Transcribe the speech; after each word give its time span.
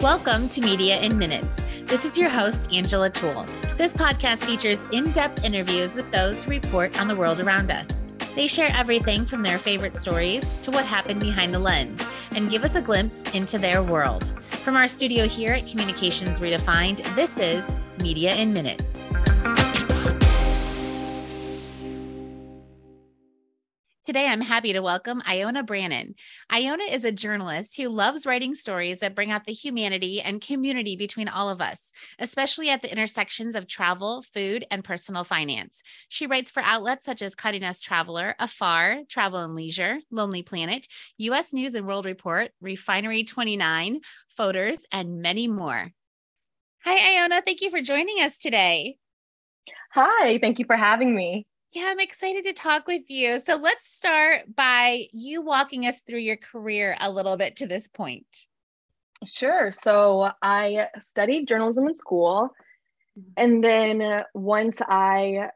Welcome 0.00 0.48
to 0.50 0.62
Media 0.62 0.98
in 0.98 1.18
Minutes. 1.18 1.60
This 1.84 2.06
is 2.06 2.16
your 2.16 2.30
host, 2.30 2.72
Angela 2.72 3.10
Toole. 3.10 3.44
This 3.76 3.92
podcast 3.92 4.46
features 4.46 4.82
in 4.92 5.12
depth 5.12 5.44
interviews 5.44 5.94
with 5.94 6.10
those 6.10 6.42
who 6.42 6.52
report 6.52 6.98
on 6.98 7.06
the 7.06 7.14
world 7.14 7.38
around 7.38 7.70
us. 7.70 8.02
They 8.34 8.46
share 8.46 8.70
everything 8.72 9.26
from 9.26 9.42
their 9.42 9.58
favorite 9.58 9.94
stories 9.94 10.56
to 10.62 10.70
what 10.70 10.86
happened 10.86 11.20
behind 11.20 11.52
the 11.52 11.58
lens 11.58 12.02
and 12.30 12.50
give 12.50 12.64
us 12.64 12.76
a 12.76 12.80
glimpse 12.80 13.30
into 13.34 13.58
their 13.58 13.82
world. 13.82 14.32
From 14.62 14.74
our 14.74 14.88
studio 14.88 15.28
here 15.28 15.52
at 15.52 15.66
Communications 15.66 16.40
Redefined, 16.40 17.04
this 17.14 17.36
is 17.36 17.70
Media 18.00 18.34
in 18.34 18.54
Minutes. 18.54 19.10
Today, 24.10 24.26
I'm 24.26 24.40
happy 24.40 24.72
to 24.72 24.80
welcome 24.82 25.22
Iona 25.24 25.62
Brannon. 25.62 26.16
Iona 26.52 26.82
is 26.82 27.04
a 27.04 27.12
journalist 27.12 27.76
who 27.76 27.88
loves 27.88 28.26
writing 28.26 28.56
stories 28.56 28.98
that 28.98 29.14
bring 29.14 29.30
out 29.30 29.44
the 29.44 29.52
humanity 29.52 30.20
and 30.20 30.40
community 30.40 30.96
between 30.96 31.28
all 31.28 31.48
of 31.48 31.60
us, 31.62 31.92
especially 32.18 32.70
at 32.70 32.82
the 32.82 32.90
intersections 32.90 33.54
of 33.54 33.68
travel, 33.68 34.22
food, 34.34 34.66
and 34.72 34.82
personal 34.82 35.22
finance. 35.22 35.80
She 36.08 36.26
writes 36.26 36.50
for 36.50 36.60
outlets 36.60 37.06
such 37.06 37.22
as 37.22 37.36
Condé 37.36 37.60
Nast 37.60 37.84
Traveler, 37.84 38.34
Afar, 38.40 39.02
Travel 39.08 39.44
and 39.44 39.54
Leisure, 39.54 40.00
Lonely 40.10 40.42
Planet, 40.42 40.88
U.S. 41.18 41.52
News 41.52 41.76
and 41.76 41.86
World 41.86 42.04
Report, 42.04 42.50
Refinery 42.60 43.22
29, 43.22 44.00
Fodor's, 44.36 44.84
and 44.90 45.22
many 45.22 45.46
more. 45.46 45.92
Hi, 46.84 47.14
Iona. 47.14 47.42
Thank 47.46 47.60
you 47.60 47.70
for 47.70 47.80
joining 47.80 48.16
us 48.16 48.38
today. 48.38 48.96
Hi, 49.92 50.40
thank 50.40 50.58
you 50.58 50.64
for 50.64 50.74
having 50.74 51.14
me. 51.14 51.46
Yeah, 51.72 51.84
I'm 51.86 52.00
excited 52.00 52.44
to 52.44 52.52
talk 52.52 52.88
with 52.88 53.08
you. 53.08 53.38
So 53.38 53.54
let's 53.54 53.86
start 53.86 54.54
by 54.56 55.06
you 55.12 55.40
walking 55.40 55.86
us 55.86 56.00
through 56.00 56.18
your 56.18 56.36
career 56.36 56.96
a 56.98 57.10
little 57.10 57.36
bit 57.36 57.56
to 57.56 57.66
this 57.66 57.86
point. 57.86 58.26
Sure. 59.24 59.70
So 59.70 60.30
I 60.42 60.88
studied 60.98 61.46
journalism 61.46 61.86
in 61.86 61.94
school. 61.94 62.48
Mm-hmm. 63.18 63.30
And 63.36 63.64
then 63.64 64.24
once 64.34 64.78
I 64.80 65.50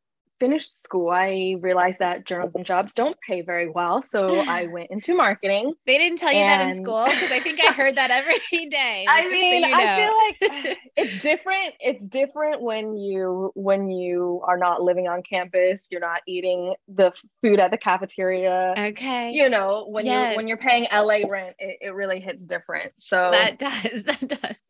finished 0.44 0.82
school, 0.82 1.08
I 1.08 1.56
realized 1.58 2.00
that 2.00 2.26
journalism 2.26 2.64
jobs 2.64 2.92
don't 2.92 3.16
pay 3.26 3.40
very 3.40 3.70
well. 3.70 4.02
So 4.02 4.40
I 4.40 4.66
went 4.72 4.90
into 4.90 5.14
marketing. 5.14 5.72
They 5.86 5.96
didn't 5.96 6.18
tell 6.18 6.32
you 6.32 6.40
and... 6.40 6.60
that 6.60 6.76
in 6.76 6.84
school 6.84 7.06
because 7.06 7.32
I 7.32 7.40
think 7.40 7.60
I 7.62 7.72
heard 7.72 7.96
that 7.96 8.10
every 8.10 8.38
day. 8.66 9.06
I 9.08 9.26
mean, 9.26 9.62
so 9.62 9.68
you 9.68 9.72
know. 9.72 9.78
I 9.80 9.96
feel 9.96 10.58
like 10.58 10.78
it's 10.96 11.18
different. 11.20 11.74
It's 11.80 12.04
different 12.04 12.60
when 12.60 12.98
you 12.98 13.52
when 13.54 13.90
you 13.90 14.42
are 14.46 14.58
not 14.58 14.82
living 14.82 15.08
on 15.08 15.22
campus. 15.22 15.86
You're 15.90 16.02
not 16.02 16.20
eating 16.28 16.74
the 16.88 17.12
food 17.40 17.58
at 17.58 17.70
the 17.70 17.78
cafeteria. 17.78 18.74
Okay. 18.76 19.32
You 19.32 19.48
know, 19.48 19.86
when 19.88 20.04
yes. 20.04 20.32
you 20.32 20.36
when 20.36 20.46
you're 20.46 20.58
paying 20.58 20.86
LA 20.92 21.20
rent, 21.26 21.56
it, 21.58 21.78
it 21.80 21.94
really 21.94 22.20
hits 22.20 22.42
different. 22.42 22.92
So 22.98 23.30
that 23.32 23.58
does. 23.58 24.04
That 24.04 24.28
does 24.28 24.60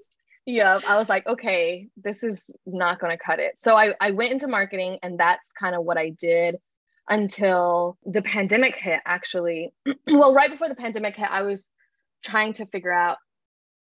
yeah 0.47 0.79
i 0.87 0.97
was 0.97 1.09
like 1.09 1.27
okay 1.27 1.89
this 1.97 2.23
is 2.23 2.47
not 2.67 3.01
going 3.01 3.17
to 3.17 3.23
cut 3.23 3.39
it. 3.39 3.55
So 3.59 3.75
I, 3.75 3.95
I 4.01 4.11
went 4.11 4.33
into 4.33 4.49
marketing 4.49 4.99
and 5.03 5.19
that's 5.19 5.45
kind 5.59 5.75
of 5.75 5.85
what 5.85 5.99
i 5.99 6.11
did 6.11 6.57
until 7.09 7.99
the 8.07 8.23
pandemic 8.23 8.77
hit 8.77 9.01
actually. 9.05 9.73
Well 10.07 10.35
right 10.35 10.51
before 10.51 10.69
the 10.69 10.75
pandemic 10.75 11.17
hit 11.17 11.29
i 11.31 11.43
was 11.43 11.69
trying 12.23 12.55
to 12.55 12.67
figure 12.67 12.93
out 12.93 13.19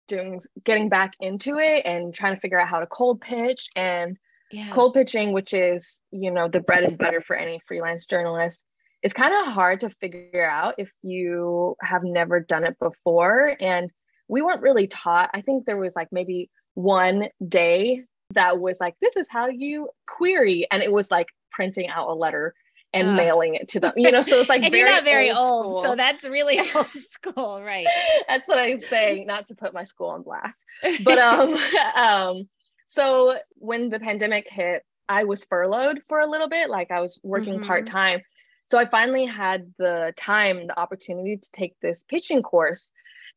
doing 0.07 0.41
getting 0.65 0.89
back 0.89 1.13
into 1.19 1.57
it 1.57 1.85
and 1.85 2.13
trying 2.13 2.35
to 2.35 2.41
figure 2.41 2.59
out 2.59 2.67
how 2.67 2.79
to 2.79 2.87
cold 2.87 3.21
pitch 3.21 3.67
and 3.75 4.17
yeah. 4.51 4.73
cold 4.73 4.93
pitching 4.93 5.31
which 5.31 5.53
is 5.53 6.01
you 6.11 6.31
know 6.31 6.47
the 6.47 6.59
bread 6.59 6.83
and 6.83 6.97
butter 6.97 7.21
for 7.21 7.35
any 7.35 7.61
freelance 7.67 8.05
journalist 8.05 8.59
it's 9.01 9.13
kind 9.13 9.33
of 9.33 9.51
hard 9.53 9.81
to 9.81 9.89
figure 9.89 10.47
out 10.47 10.75
if 10.77 10.91
you 11.01 11.75
have 11.81 12.03
never 12.03 12.39
done 12.39 12.63
it 12.63 12.77
before. 12.79 13.55
And 13.59 13.91
we 14.31 14.41
weren't 14.41 14.61
really 14.61 14.87
taught. 14.87 15.29
I 15.33 15.41
think 15.41 15.65
there 15.65 15.77
was 15.77 15.91
like 15.93 16.07
maybe 16.09 16.49
one 16.73 17.27
day 17.45 18.05
that 18.33 18.61
was 18.61 18.79
like, 18.79 18.95
this 19.01 19.17
is 19.17 19.27
how 19.29 19.49
you 19.49 19.89
query. 20.07 20.65
And 20.71 20.81
it 20.81 20.91
was 20.91 21.11
like 21.11 21.27
printing 21.51 21.89
out 21.89 22.07
a 22.07 22.13
letter 22.13 22.53
and 22.93 23.09
Ugh. 23.09 23.17
mailing 23.17 23.55
it 23.55 23.67
to 23.69 23.81
them. 23.81 23.91
You 23.97 24.09
know, 24.09 24.21
so 24.21 24.39
it's 24.39 24.47
like 24.47 24.63
and 24.63 24.73
you're 24.73 24.87
not 24.87 25.03
very 25.03 25.31
old, 25.31 25.75
old 25.75 25.85
so 25.85 25.95
that's 25.95 26.23
really 26.23 26.59
old 26.75 26.87
school, 27.01 27.61
right? 27.61 27.85
that's 28.29 28.47
what 28.47 28.57
I'm 28.57 28.79
saying, 28.79 29.27
not 29.27 29.49
to 29.49 29.55
put 29.55 29.73
my 29.73 29.83
school 29.83 30.11
on 30.11 30.23
blast. 30.23 30.63
But 31.03 31.17
um, 31.17 31.55
um, 31.93 32.49
so 32.85 33.35
when 33.55 33.89
the 33.89 33.99
pandemic 33.99 34.47
hit, 34.49 34.83
I 35.09 35.25
was 35.25 35.43
furloughed 35.43 36.03
for 36.07 36.21
a 36.21 36.27
little 36.27 36.47
bit, 36.47 36.69
like 36.69 36.89
I 36.89 37.01
was 37.01 37.19
working 37.21 37.55
mm-hmm. 37.55 37.65
part 37.65 37.85
time. 37.85 38.21
So 38.63 38.77
I 38.77 38.87
finally 38.87 39.25
had 39.25 39.73
the 39.77 40.13
time, 40.15 40.67
the 40.67 40.79
opportunity 40.79 41.35
to 41.35 41.51
take 41.51 41.77
this 41.81 42.03
pitching 42.03 42.41
course 42.41 42.89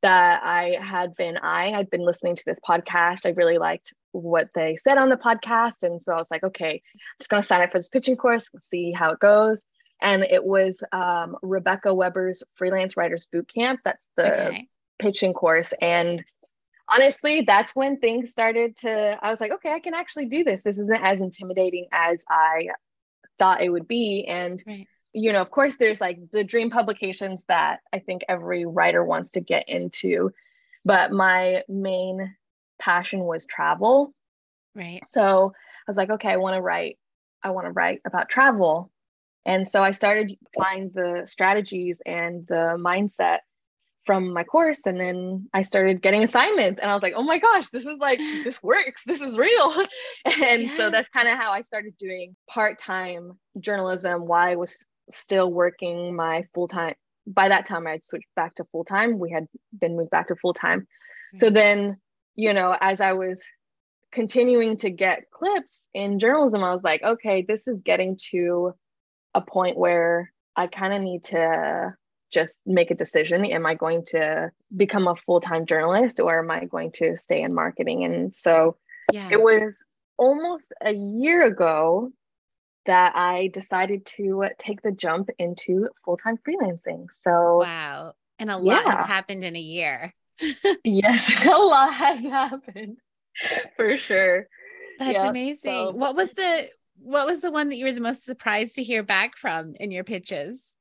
that 0.04 0.42
I 0.44 0.76
had 0.82 1.14
been 1.14 1.38
eyeing. 1.38 1.74
I'd 1.74 1.88
been 1.88 2.04
listening 2.04 2.36
to 2.36 2.42
this 2.44 2.58
podcast. 2.60 3.24
I 3.24 3.30
really 3.30 3.56
liked 3.56 3.94
what 4.12 4.50
they 4.54 4.76
said 4.76 4.98
on 4.98 5.08
the 5.08 5.16
podcast. 5.16 5.82
And 5.82 6.02
so 6.02 6.12
I 6.12 6.16
was 6.16 6.30
like, 6.30 6.44
okay, 6.44 6.82
I'm 6.94 7.00
just 7.18 7.30
going 7.30 7.40
to 7.40 7.46
sign 7.46 7.62
up 7.62 7.72
for 7.72 7.78
this 7.78 7.88
pitching 7.88 8.18
course, 8.18 8.50
see 8.60 8.92
how 8.92 9.12
it 9.12 9.18
goes. 9.18 9.62
And 10.02 10.22
it 10.22 10.44
was 10.44 10.82
um, 10.92 11.36
Rebecca 11.40 11.94
Weber's 11.94 12.42
Freelance 12.56 12.98
Writers 12.98 13.26
Bootcamp. 13.34 13.78
That's 13.82 14.02
the 14.18 14.48
okay. 14.48 14.68
pitching 14.98 15.32
course. 15.32 15.72
And 15.80 16.22
honestly, 16.86 17.44
that's 17.46 17.74
when 17.74 17.98
things 17.98 18.30
started 18.30 18.76
to, 18.78 19.18
I 19.22 19.30
was 19.30 19.40
like, 19.40 19.52
okay, 19.52 19.72
I 19.72 19.80
can 19.80 19.94
actually 19.94 20.26
do 20.26 20.44
this. 20.44 20.62
This 20.62 20.76
isn't 20.76 21.02
as 21.02 21.18
intimidating 21.18 21.86
as 21.90 22.18
I 22.28 22.68
thought 23.38 23.62
it 23.62 23.70
would 23.70 23.88
be. 23.88 24.26
And 24.28 24.62
right 24.66 24.86
you 25.14 25.32
know, 25.32 25.40
of 25.40 25.50
course, 25.50 25.76
there's 25.76 26.00
like 26.00 26.18
the 26.32 26.42
dream 26.42 26.70
publications 26.70 27.44
that 27.48 27.80
I 27.92 28.00
think 28.00 28.22
every 28.28 28.66
writer 28.66 29.04
wants 29.04 29.30
to 29.32 29.40
get 29.40 29.68
into, 29.68 30.32
but 30.84 31.12
my 31.12 31.62
main 31.68 32.34
passion 32.80 33.20
was 33.20 33.46
travel. 33.46 34.12
Right. 34.74 35.02
So 35.06 35.52
I 35.54 35.90
was 35.90 35.96
like, 35.96 36.10
okay, 36.10 36.30
I 36.30 36.36
want 36.36 36.56
to 36.56 36.62
write, 36.62 36.98
I 37.44 37.50
want 37.50 37.66
to 37.66 37.70
write 37.70 38.00
about 38.04 38.28
travel. 38.28 38.90
And 39.46 39.68
so 39.68 39.82
I 39.84 39.92
started 39.92 40.36
applying 40.46 40.90
the 40.92 41.22
strategies 41.26 42.02
and 42.04 42.44
the 42.48 42.76
mindset 42.76 43.38
from 44.04 44.32
my 44.32 44.42
course. 44.42 44.80
And 44.84 45.00
then 45.00 45.48
I 45.54 45.62
started 45.62 46.02
getting 46.02 46.24
assignments 46.24 46.80
and 46.80 46.90
I 46.90 46.94
was 46.94 47.02
like, 47.02 47.14
oh 47.16 47.22
my 47.22 47.38
gosh, 47.38 47.68
this 47.68 47.86
is 47.86 47.98
like, 48.00 48.18
this 48.44 48.60
works, 48.64 49.04
this 49.06 49.20
is 49.20 49.38
real. 49.38 49.74
and 50.24 50.64
yes. 50.64 50.76
so 50.76 50.90
that's 50.90 51.08
kind 51.08 51.28
of 51.28 51.38
how 51.38 51.52
I 51.52 51.60
started 51.60 51.96
doing 51.96 52.34
part 52.48 52.80
time 52.80 53.38
journalism 53.60 54.26
while 54.26 54.48
I 54.48 54.56
was 54.56 54.84
still 55.10 55.50
working 55.50 56.14
my 56.14 56.44
full 56.54 56.68
time. 56.68 56.94
By 57.26 57.48
that 57.48 57.66
time, 57.66 57.86
I'd 57.86 58.04
switched 58.04 58.34
back 58.36 58.54
to 58.56 58.64
full 58.64 58.84
time. 58.84 59.18
We 59.18 59.30
had 59.30 59.46
been 59.78 59.96
moved 59.96 60.10
back 60.10 60.28
to 60.28 60.36
full 60.36 60.54
time. 60.54 60.80
Mm-hmm. 60.80 61.38
So 61.38 61.50
then, 61.50 61.96
you 62.34 62.52
know, 62.52 62.76
as 62.78 63.00
I 63.00 63.14
was 63.14 63.42
continuing 64.12 64.76
to 64.78 64.90
get 64.90 65.30
clips 65.30 65.82
in 65.92 66.18
journalism, 66.18 66.62
I 66.62 66.74
was 66.74 66.84
like, 66.84 67.02
okay, 67.02 67.44
this 67.46 67.66
is 67.66 67.82
getting 67.82 68.18
to 68.30 68.74
a 69.34 69.40
point 69.40 69.76
where 69.76 70.32
I 70.56 70.68
kind 70.68 70.94
of 70.94 71.02
need 71.02 71.24
to 71.24 71.94
just 72.30 72.58
make 72.66 72.90
a 72.90 72.94
decision. 72.94 73.44
Am 73.44 73.66
I 73.66 73.74
going 73.74 74.04
to 74.06 74.50
become 74.76 75.08
a 75.08 75.16
full 75.16 75.40
time 75.40 75.66
journalist 75.66 76.20
or 76.20 76.40
am 76.40 76.50
I 76.50 76.64
going 76.64 76.92
to 76.96 77.16
stay 77.16 77.42
in 77.42 77.54
marketing? 77.54 78.04
And 78.04 78.34
so 78.34 78.76
yeah. 79.12 79.28
it 79.30 79.40
was 79.40 79.82
almost 80.16 80.72
a 80.80 80.92
year 80.92 81.46
ago 81.46 82.10
that 82.86 83.16
I 83.16 83.48
decided 83.52 84.06
to 84.16 84.44
take 84.58 84.82
the 84.82 84.92
jump 84.92 85.30
into 85.38 85.88
full 86.04 86.16
time 86.16 86.38
freelancing. 86.46 87.06
So, 87.22 87.60
wow. 87.60 88.14
And 88.38 88.50
a 88.50 88.56
lot 88.56 88.84
yeah. 88.84 88.96
has 88.96 89.06
happened 89.06 89.44
in 89.44 89.56
a 89.56 89.60
year. 89.60 90.14
yes, 90.84 91.32
a 91.46 91.50
lot 91.50 91.92
has 91.92 92.20
happened 92.20 92.98
for 93.76 93.96
sure. 93.96 94.48
That's 94.98 95.18
yep. 95.18 95.30
amazing. 95.30 95.70
So, 95.70 95.90
what 95.92 96.14
was 96.14 96.32
the 96.32 96.68
what 96.96 97.26
was 97.26 97.40
the 97.40 97.50
one 97.50 97.68
that 97.68 97.76
you 97.76 97.84
were 97.84 97.92
the 97.92 98.00
most 98.00 98.24
surprised 98.24 98.76
to 98.76 98.82
hear 98.82 99.02
back 99.02 99.36
from 99.36 99.74
in 99.76 99.90
your 99.90 100.04
pitches? 100.04 100.72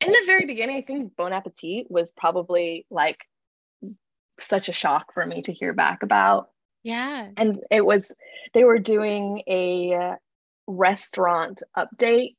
In 0.00 0.10
the 0.10 0.22
very 0.26 0.46
beginning, 0.46 0.76
I 0.76 0.82
think 0.82 1.16
Bon 1.16 1.32
Appetit 1.32 1.90
was 1.90 2.12
probably 2.12 2.86
like 2.90 3.18
such 4.40 4.68
a 4.68 4.72
shock 4.72 5.14
for 5.14 5.24
me 5.24 5.42
to 5.42 5.52
hear 5.52 5.72
back 5.72 6.02
about. 6.02 6.50
Yeah. 6.82 7.28
And 7.36 7.62
it 7.70 7.84
was 7.84 8.12
they 8.52 8.64
were 8.64 8.78
doing 8.78 9.42
a 9.48 10.16
restaurant 10.66 11.62
update. 11.76 12.36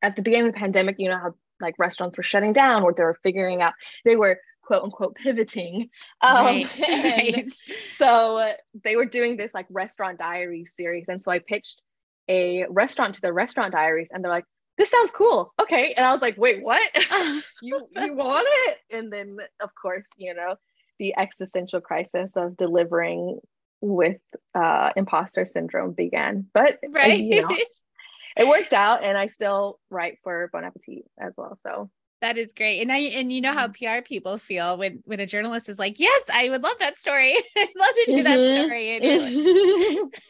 At 0.00 0.14
the 0.14 0.22
beginning 0.22 0.48
of 0.48 0.54
the 0.54 0.60
pandemic 0.60 0.96
you 0.98 1.08
know 1.08 1.18
how 1.18 1.34
like 1.60 1.74
restaurants 1.78 2.16
were 2.16 2.22
shutting 2.22 2.52
down 2.52 2.82
or 2.82 2.92
they 2.92 3.02
were 3.02 3.18
figuring 3.22 3.62
out 3.62 3.74
they 4.04 4.16
were 4.16 4.38
quote 4.62 4.84
unquote 4.84 5.16
pivoting. 5.16 5.88
Um, 6.20 6.44
right. 6.44 6.78
right. 6.88 7.52
so 7.96 8.52
they 8.84 8.96
were 8.96 9.06
doing 9.06 9.36
this 9.36 9.54
like 9.54 9.66
restaurant 9.70 10.18
diary 10.18 10.64
series. 10.66 11.06
And 11.08 11.22
so 11.22 11.32
i 11.32 11.38
pitched 11.38 11.82
a 12.28 12.66
restaurant 12.68 13.14
to 13.14 13.20
the 13.22 13.32
restaurant 13.32 13.72
diaries 13.72 14.10
and 14.12 14.22
they're 14.22 14.30
like 14.30 14.44
this 14.76 14.90
sounds 14.90 15.10
cool. 15.10 15.52
Okay. 15.60 15.94
And 15.96 16.06
i 16.06 16.12
was 16.12 16.22
like 16.22 16.36
wait 16.38 16.62
what? 16.62 16.82
You 17.62 17.88
you 17.96 18.14
want 18.14 18.46
it? 18.48 18.78
And 18.90 19.12
then 19.12 19.38
of 19.60 19.70
course 19.74 20.06
you 20.16 20.34
know 20.34 20.56
the 20.98 21.14
existential 21.16 21.80
crisis 21.80 22.30
of 22.36 22.56
delivering 22.56 23.40
with 23.80 24.20
uh, 24.54 24.90
imposter 24.96 25.46
syndrome 25.46 25.92
began. 25.92 26.46
But 26.52 26.80
right. 26.88 27.28
you 27.30 27.36
know, 27.36 27.60
it 28.36 28.46
worked 28.48 28.72
out, 28.72 29.04
and 29.04 29.18
I 29.18 29.26
still 29.28 29.80
write 29.90 30.18
for 30.24 30.50
Bon 30.52 30.64
Appetit 30.64 31.04
as 31.20 31.34
well. 31.36 31.58
So 31.62 31.90
That 32.20 32.36
is 32.36 32.52
great. 32.52 32.80
And 32.82 32.90
I 32.90 32.98
and 32.98 33.32
you 33.32 33.40
know 33.40 33.52
how 33.52 33.68
Mm-hmm. 33.68 33.72
PR 33.72 34.02
people 34.02 34.38
feel 34.38 34.76
when 34.76 35.02
when 35.04 35.20
a 35.20 35.26
journalist 35.26 35.68
is 35.68 35.78
like, 35.78 36.00
"Yes, 36.00 36.22
I 36.32 36.48
would 36.48 36.62
love 36.64 36.76
that 36.80 36.96
story. 36.96 37.34
I'd 37.56 37.68
love 37.78 37.94
to 37.94 38.06
do 38.16 38.22
that 38.24 38.44
Mhm. 38.44 38.44
story." 38.44 39.00
Like, 39.16 39.38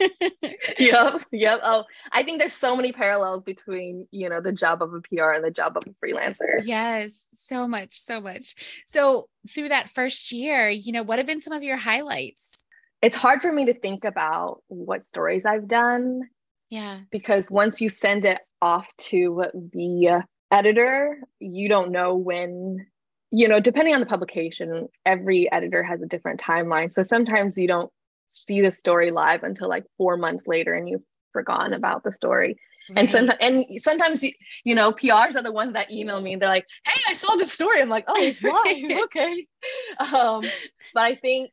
yep, 0.78 1.14
yep. 1.32 1.60
Oh, 1.62 1.84
I 2.12 2.22
think 2.22 2.38
there's 2.38 2.54
so 2.54 2.76
many 2.76 2.92
parallels 2.92 3.42
between, 3.44 4.06
you 4.10 4.28
know, 4.28 4.40
the 4.40 4.52
job 4.52 4.82
of 4.82 4.92
a 4.94 5.00
PR 5.00 5.32
and 5.32 5.44
the 5.44 5.50
job 5.50 5.76
of 5.76 5.86
a 5.86 6.06
freelancer. 6.06 6.64
yes, 6.64 7.26
so 7.34 7.68
much, 7.68 7.98
so 8.00 8.20
much. 8.20 8.54
So, 8.86 9.28
through 9.48 9.68
that 9.70 9.88
first 9.88 10.32
year, 10.32 10.68
you 10.68 10.92
know, 10.92 11.02
what 11.02 11.18
have 11.18 11.26
been 11.26 11.40
some 11.40 11.52
of 11.52 11.62
your 11.62 11.76
highlights? 11.76 12.62
It's 13.00 13.16
hard 13.16 13.42
for 13.42 13.52
me 13.52 13.66
to 13.66 13.74
think 13.74 14.04
about 14.04 14.62
what 14.68 15.04
stories 15.04 15.46
I've 15.46 15.68
done 15.68 16.22
Yeah. 16.70 17.00
because 17.10 17.50
once 17.50 17.80
you 17.80 17.88
send 17.88 18.24
it 18.24 18.40
off 18.60 18.88
to 18.98 19.44
the 19.54 20.24
editor, 20.50 21.18
you 21.38 21.68
don't 21.68 21.92
know 21.92 22.16
when, 22.16 22.86
you 23.30 23.48
know, 23.48 23.60
depending 23.60 23.94
on 23.94 24.00
the 24.00 24.06
publication, 24.06 24.88
every 25.06 25.50
editor 25.50 25.82
has 25.82 26.02
a 26.02 26.06
different 26.06 26.40
timeline. 26.40 26.92
So 26.92 27.02
sometimes 27.02 27.56
you 27.58 27.68
don't 27.68 27.90
see 28.26 28.60
the 28.60 28.72
story 28.72 29.10
live 29.10 29.42
until 29.42 29.68
like 29.68 29.84
four 29.96 30.16
months 30.16 30.46
later 30.46 30.74
and 30.74 30.88
you've 30.88 31.02
forgotten 31.32 31.72
about 31.74 32.04
the 32.04 32.12
story. 32.12 32.56
And 32.96 33.08
Right. 33.08 33.10
sometimes, 33.10 33.38
and 33.40 33.64
sometimes 33.80 34.24
you, 34.24 34.32
you 34.64 34.74
know, 34.74 34.92
PRs 34.92 35.36
are 35.36 35.42
the 35.42 35.52
ones 35.52 35.74
that 35.74 35.90
email 35.90 36.20
me. 36.20 36.36
They're 36.36 36.48
like, 36.48 36.66
"Hey, 36.84 37.00
I 37.08 37.12
saw 37.12 37.36
this 37.36 37.52
story." 37.52 37.80
I'm 37.80 37.88
like, 37.90 38.06
"Oh, 38.08 38.24
it's 38.26 38.42
live, 38.42 38.96
okay." 39.04 39.46
Um, 40.00 40.52
but 40.94 41.02
I 41.04 41.14
think 41.16 41.50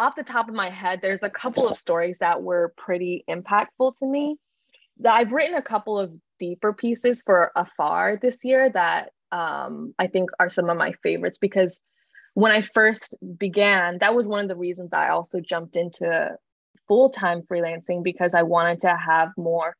off 0.00 0.16
the 0.16 0.22
top 0.22 0.48
of 0.48 0.54
my 0.54 0.70
head, 0.70 1.00
there's 1.02 1.22
a 1.22 1.28
couple 1.28 1.68
of 1.68 1.76
stories 1.76 2.18
that 2.20 2.42
were 2.42 2.72
pretty 2.78 3.22
impactful 3.28 3.96
to 3.98 4.06
me. 4.06 4.36
I've 5.06 5.30
written 5.30 5.56
a 5.56 5.62
couple 5.62 5.98
of 5.98 6.10
deeper 6.38 6.72
pieces 6.72 7.22
for 7.24 7.52
Afar 7.54 8.18
this 8.20 8.42
year 8.42 8.70
that 8.70 9.10
um, 9.30 9.94
I 9.98 10.06
think 10.06 10.30
are 10.40 10.48
some 10.48 10.70
of 10.70 10.78
my 10.78 10.92
favorites 11.02 11.36
because 11.38 11.78
when 12.32 12.50
I 12.50 12.62
first 12.62 13.14
began, 13.38 13.98
that 14.00 14.14
was 14.14 14.26
one 14.26 14.42
of 14.42 14.48
the 14.48 14.56
reasons 14.56 14.90
I 14.94 15.10
also 15.10 15.38
jumped 15.38 15.76
into 15.76 16.30
full 16.88 17.10
time 17.10 17.42
freelancing 17.42 18.02
because 18.02 18.32
I 18.32 18.42
wanted 18.42 18.80
to 18.82 18.96
have 18.96 19.28
more 19.36 19.76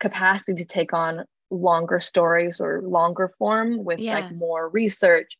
capacity 0.00 0.54
to 0.54 0.66
take 0.66 0.92
on 0.92 1.24
longer 1.50 1.98
stories 2.00 2.60
or 2.60 2.82
longer 2.82 3.32
form 3.38 3.84
with 3.84 4.00
Yeah. 4.00 4.16
like 4.16 4.32
more 4.32 4.68
research. 4.68 5.38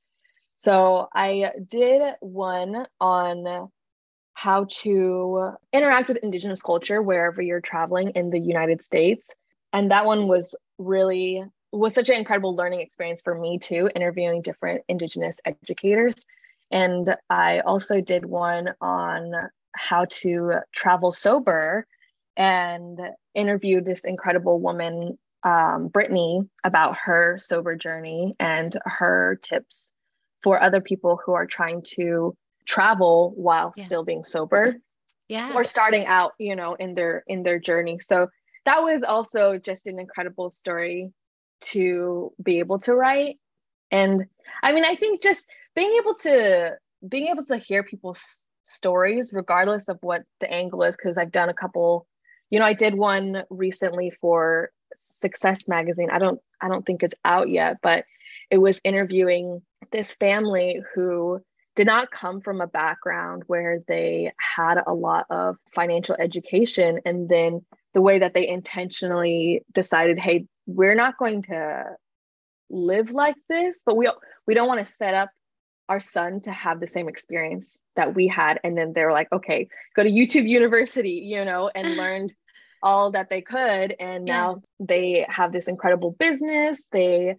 So 0.57 1.09
I 1.15 1.51
did 1.69 2.15
one 2.21 2.87
on 2.99 3.69
how 4.35 4.67
to 4.83 5.53
interact 5.73 6.09
with 6.09 6.17
indigenous 6.19 6.63
culture 6.63 7.03
wherever 7.03 7.43
you're 7.43 7.61
traveling 7.61 8.11
in 8.11 8.31
the 8.31 8.41
United 8.41 8.83
States. 8.83 9.31
And 9.73 9.91
that 9.91 10.07
one 10.07 10.29
was 10.29 10.55
really 10.79 11.43
was 11.73 11.95
such 11.95 12.11
an 12.11 12.17
incredible 12.17 12.55
learning 12.55 12.81
experience 12.81 13.23
for 13.23 13.35
me 13.35 13.59
too, 13.59 13.89
interviewing 13.95 14.43
different 14.43 14.83
indigenous 14.89 15.41
educators. 15.45 16.15
And 16.71 17.17
I 17.31 17.61
also 17.61 18.01
did 18.01 18.25
one 18.25 18.69
on 18.81 19.33
how 19.75 20.07
to 20.07 20.55
travel 20.73 21.13
sober 21.13 21.87
and 22.37 23.01
interviewed 23.35 23.85
this 23.85 24.05
incredible 24.05 24.61
woman, 24.61 25.19
um, 25.43 25.89
Brittany, 25.89 26.41
about 26.65 26.97
her 27.05 27.39
sober 27.39 27.77
journey 27.77 28.35
and 28.39 28.75
her 28.85 29.39
tips 29.43 29.91
for 30.43 30.63
other 30.63 30.81
people 30.81 31.21
who 31.25 31.33
are 31.33 31.47
trying 31.47 31.83
to 31.83 32.37
travel 32.67 33.33
while 33.37 33.73
Yeah. 33.77 33.85
still 33.85 34.05
being 34.05 34.25
sober 34.25 34.77
yeah. 35.29 35.55
or 35.55 35.65
starting 35.65 36.07
out, 36.07 36.33
you 36.39 36.57
know, 36.57 36.75
in 36.75 36.95
their 36.95 37.25
in 37.27 37.43
their 37.43 37.59
journey. 37.59 37.99
So 38.01 38.29
that 38.65 38.83
was 38.83 39.03
also 39.03 39.59
just 39.59 39.87
an 39.87 39.99
incredible 39.99 40.51
story 40.51 41.13
to 41.73 42.33
be 42.43 42.59
able 42.59 42.81
to 42.81 42.95
write. 42.95 43.39
And 43.91 44.27
I 44.63 44.73
mean, 44.73 44.85
I 44.85 44.97
think 44.97 45.23
just 45.23 45.47
being 45.75 45.99
able 46.01 46.15
to 46.17 46.77
being 47.09 47.29
able 47.29 47.45
to 47.47 47.57
hear 47.57 47.83
people's 47.83 48.47
stories, 48.65 49.33
regardless 49.33 49.89
of 49.89 49.99
what 50.03 50.23
the 50.41 50.51
angle 50.53 50.83
is, 50.83 50.97
because 50.97 51.19
I've 51.19 51.33
done 51.33 51.49
a 51.49 51.55
couple, 51.55 52.07
you 52.51 52.59
know, 52.59 52.65
I 52.65 52.75
did 52.75 52.95
one 52.95 53.43
recently 53.51 54.13
for 54.21 54.71
Success 54.97 55.67
Magazine. 55.67 56.11
I 56.11 56.19
don't 56.19 56.41
I 56.61 56.69
don't 56.69 56.85
think 56.85 57.03
it's 57.03 57.15
out 57.25 57.49
yet, 57.49 57.79
but 57.83 58.05
it 58.51 58.59
was 58.59 58.81
interviewing 58.85 59.63
this 59.91 60.15
family 60.15 60.83
who 60.95 61.41
did 61.75 61.87
not 61.87 62.11
come 62.11 62.41
from 62.41 62.61
a 62.61 62.67
background 62.67 63.45
where 63.47 63.81
they 63.89 64.33
had 64.39 64.83
a 64.87 64.93
lot 64.93 65.27
of 65.31 65.57
financial 65.75 66.17
education 66.19 67.01
and 67.05 67.29
then 67.29 67.65
the 67.95 68.03
way 68.03 68.19
that 68.19 68.35
they 68.35 68.47
intentionally 68.49 69.65
decided 69.73 70.19
hey 70.19 70.47
we're 70.67 70.95
not 70.95 71.19
going 71.19 71.43
to 71.43 71.85
live 72.71 73.11
like 73.11 73.37
this 73.49 73.81
but 73.85 73.97
we 73.97 74.09
we 74.47 74.55
don't 74.55 74.69
want 74.69 74.85
to 74.85 74.93
set 74.95 75.15
up 75.15 75.31
our 75.89 76.01
son 76.01 76.41
to 76.41 76.53
have 76.53 76.81
the 76.81 76.89
same 76.89 77.09
experience 77.09 77.69
that 77.97 78.15
we 78.15 78.27
had. 78.27 78.59
And 78.65 78.77
then 78.79 78.93
they 78.95 79.05
were 79.05 79.13
like 79.13 79.29
okay 79.33 79.69
go 79.95 80.03
to 80.03 80.11
youtube 80.11 80.49
university 80.49 81.23
you 81.25 81.45
know 81.45 81.71
and 81.75 81.97
learned 81.97 82.35
all 82.83 83.13
that 83.13 83.31
they 83.31 83.41
could. 83.41 83.95
And 84.01 84.27
Yeah. 84.27 84.35
now 84.35 84.63
they 84.81 85.27
have 85.29 85.53
this 85.53 85.69
incredible 85.69 86.17
business. 86.19 86.83
They 86.91 87.37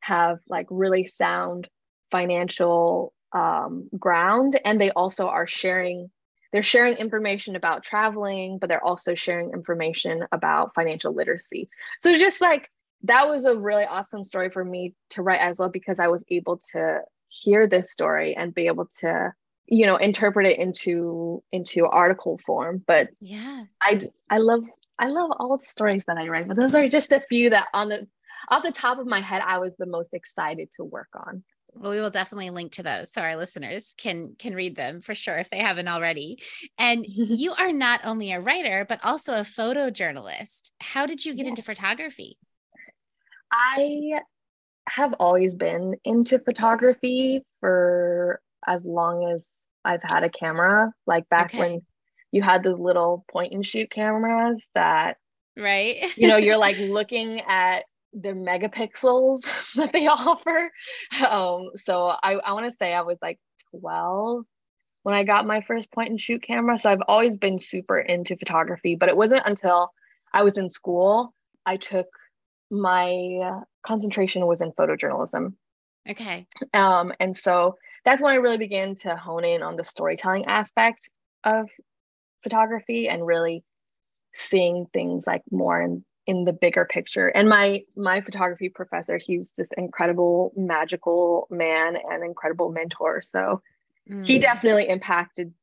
have 0.00 0.38
like 0.48 0.66
really 0.70 1.06
sound 1.06 1.68
financial 2.10 3.12
um, 3.34 3.88
ground 3.98 4.58
and 4.64 4.80
they 4.80 4.90
also 4.90 5.26
are 5.26 5.46
sharing 5.46 6.10
they're 6.52 6.62
sharing 6.62 6.96
information 6.98 7.56
about 7.56 7.82
traveling 7.82 8.58
but 8.58 8.68
they're 8.68 8.84
also 8.84 9.14
sharing 9.14 9.50
information 9.50 10.24
about 10.30 10.74
financial 10.74 11.12
literacy. 11.12 11.68
So 11.98 12.16
just 12.16 12.40
like 12.40 12.70
that 13.02 13.28
was 13.28 13.44
a 13.44 13.58
really 13.58 13.84
awesome 13.84 14.24
story 14.24 14.50
for 14.50 14.64
me 14.64 14.94
to 15.10 15.22
write 15.22 15.40
as 15.40 15.58
well 15.58 15.68
because 15.68 16.00
i 16.00 16.08
was 16.08 16.24
able 16.28 16.62
to 16.72 17.00
hear 17.28 17.66
this 17.66 17.90
story 17.90 18.34
and 18.36 18.54
be 18.54 18.68
able 18.68 18.88
to 19.00 19.32
you 19.66 19.86
know 19.86 19.96
interpret 19.96 20.46
it 20.46 20.58
into 20.58 21.42
into 21.52 21.86
article 21.86 22.38
form. 22.46 22.82
But 22.86 23.08
yeah. 23.20 23.64
i 23.82 24.08
i 24.30 24.38
love 24.38 24.64
i 24.98 25.08
love 25.08 25.30
all 25.38 25.58
the 25.58 25.66
stories 25.66 26.04
that 26.04 26.16
i 26.18 26.28
write 26.28 26.46
but 26.46 26.56
those 26.56 26.74
are 26.74 26.88
just 26.88 27.12
a 27.12 27.22
few 27.28 27.50
that 27.50 27.66
on 27.74 27.88
the 27.88 28.06
off 28.48 28.62
the 28.62 28.70
top 28.70 28.98
of 28.98 29.06
my 29.06 29.20
head 29.20 29.42
i 29.44 29.58
was 29.58 29.74
the 29.76 29.86
most 29.86 30.14
excited 30.14 30.68
to 30.76 30.84
work 30.84 31.08
on 31.14 31.42
Well, 31.76 31.90
we 31.90 32.00
will 32.00 32.10
definitely 32.10 32.50
link 32.50 32.72
to 32.72 32.82
those 32.82 33.12
so 33.12 33.20
our 33.20 33.36
listeners 33.36 33.94
can 33.98 34.36
can 34.38 34.54
read 34.54 34.76
them 34.76 35.00
for 35.00 35.14
sure 35.14 35.36
if 35.36 35.50
they 35.50 35.58
haven't 35.58 35.88
already. 35.88 36.38
And 36.78 37.04
you 37.08 37.52
are 37.52 37.72
not 37.72 38.00
only 38.04 38.32
a 38.32 38.40
writer 38.40 38.86
but 38.88 39.00
also 39.02 39.34
a 39.34 39.40
photojournalist. 39.40 40.70
How 40.80 41.06
did 41.06 41.24
you 41.24 41.34
get 41.34 41.44
Yeah. 41.44 41.50
into 41.50 41.62
photography? 41.62 42.38
I 43.52 44.20
have 44.88 45.14
always 45.14 45.54
been 45.54 45.96
into 46.04 46.38
photography 46.38 47.42
for 47.60 48.40
as 48.66 48.84
long 48.84 49.30
as 49.32 49.48
I've 49.84 50.02
had 50.02 50.24
a 50.24 50.30
camera. 50.30 50.92
Like 51.06 51.28
back 51.28 51.46
Okay. 51.46 51.58
when 51.58 51.82
you 52.32 52.42
had 52.42 52.62
those 52.62 52.78
little 52.78 53.24
point 53.30 53.52
and 53.52 53.64
shoot 53.64 53.90
cameras 53.90 54.62
that, 54.74 55.16
Right? 55.56 56.16
you 56.16 56.26
know, 56.28 56.36
you're 56.36 56.56
like 56.56 56.76
looking 56.80 57.40
at 57.42 57.84
the 58.14 58.30
megapixels 58.30 59.42
that 59.74 59.92
they 59.92 60.06
offer. 60.08 60.70
Um, 61.26 61.70
so 61.74 62.06
I, 62.08 62.34
I 62.34 62.52
want 62.52 62.64
to 62.64 62.76
say 62.76 62.94
I 62.94 63.02
was 63.02 63.18
like 63.20 63.38
12 63.78 64.44
when 65.02 65.14
I 65.14 65.24
got 65.24 65.46
my 65.46 65.60
first 65.60 65.92
point 65.92 66.10
and 66.10 66.20
shoot 66.20 66.42
camera. 66.42 66.78
So 66.78 66.90
I've 66.90 67.02
always 67.08 67.36
been 67.36 67.60
super 67.60 67.98
into 67.98 68.36
photography, 68.36 68.96
but 68.96 69.08
it 69.08 69.16
wasn't 69.16 69.42
until 69.44 69.92
I 70.32 70.42
was 70.42 70.56
in 70.58 70.70
school 70.70 71.34
I 71.66 71.76
took 71.76 72.06
my 72.70 73.40
uh, 73.44 73.60
concentration 73.86 74.46
was 74.46 74.60
in 74.60 74.72
photojournalism. 74.72 75.54
okay. 76.08 76.46
Um, 76.72 77.12
and 77.20 77.36
so 77.36 77.76
that's 78.04 78.20
when 78.20 78.32
I 78.32 78.36
really 78.36 78.58
began 78.58 78.94
to 78.96 79.16
hone 79.16 79.44
in 79.44 79.62
on 79.62 79.76
the 79.76 79.84
storytelling 79.84 80.46
aspect 80.46 81.08
of 81.44 81.68
photography 82.42 83.08
and 83.08 83.26
really 83.26 83.64
seeing 84.34 84.86
things 84.92 85.26
like 85.26 85.42
more 85.50 85.80
in, 85.80 86.04
in 86.26 86.44
the 86.44 86.52
bigger 86.52 86.84
picture. 86.84 87.28
And 87.28 87.48
my 87.48 87.82
my 87.96 88.20
photography 88.20 88.68
professor, 88.68 89.18
he 89.18 89.38
was 89.38 89.52
this 89.56 89.68
incredible, 89.76 90.52
magical 90.56 91.46
man 91.50 91.96
and 91.96 92.24
incredible 92.24 92.70
mentor. 92.70 93.22
So 93.22 93.62
he 94.24 94.38
Mm. 94.38 94.42
definitely 94.42 94.88
impacted 94.88 95.54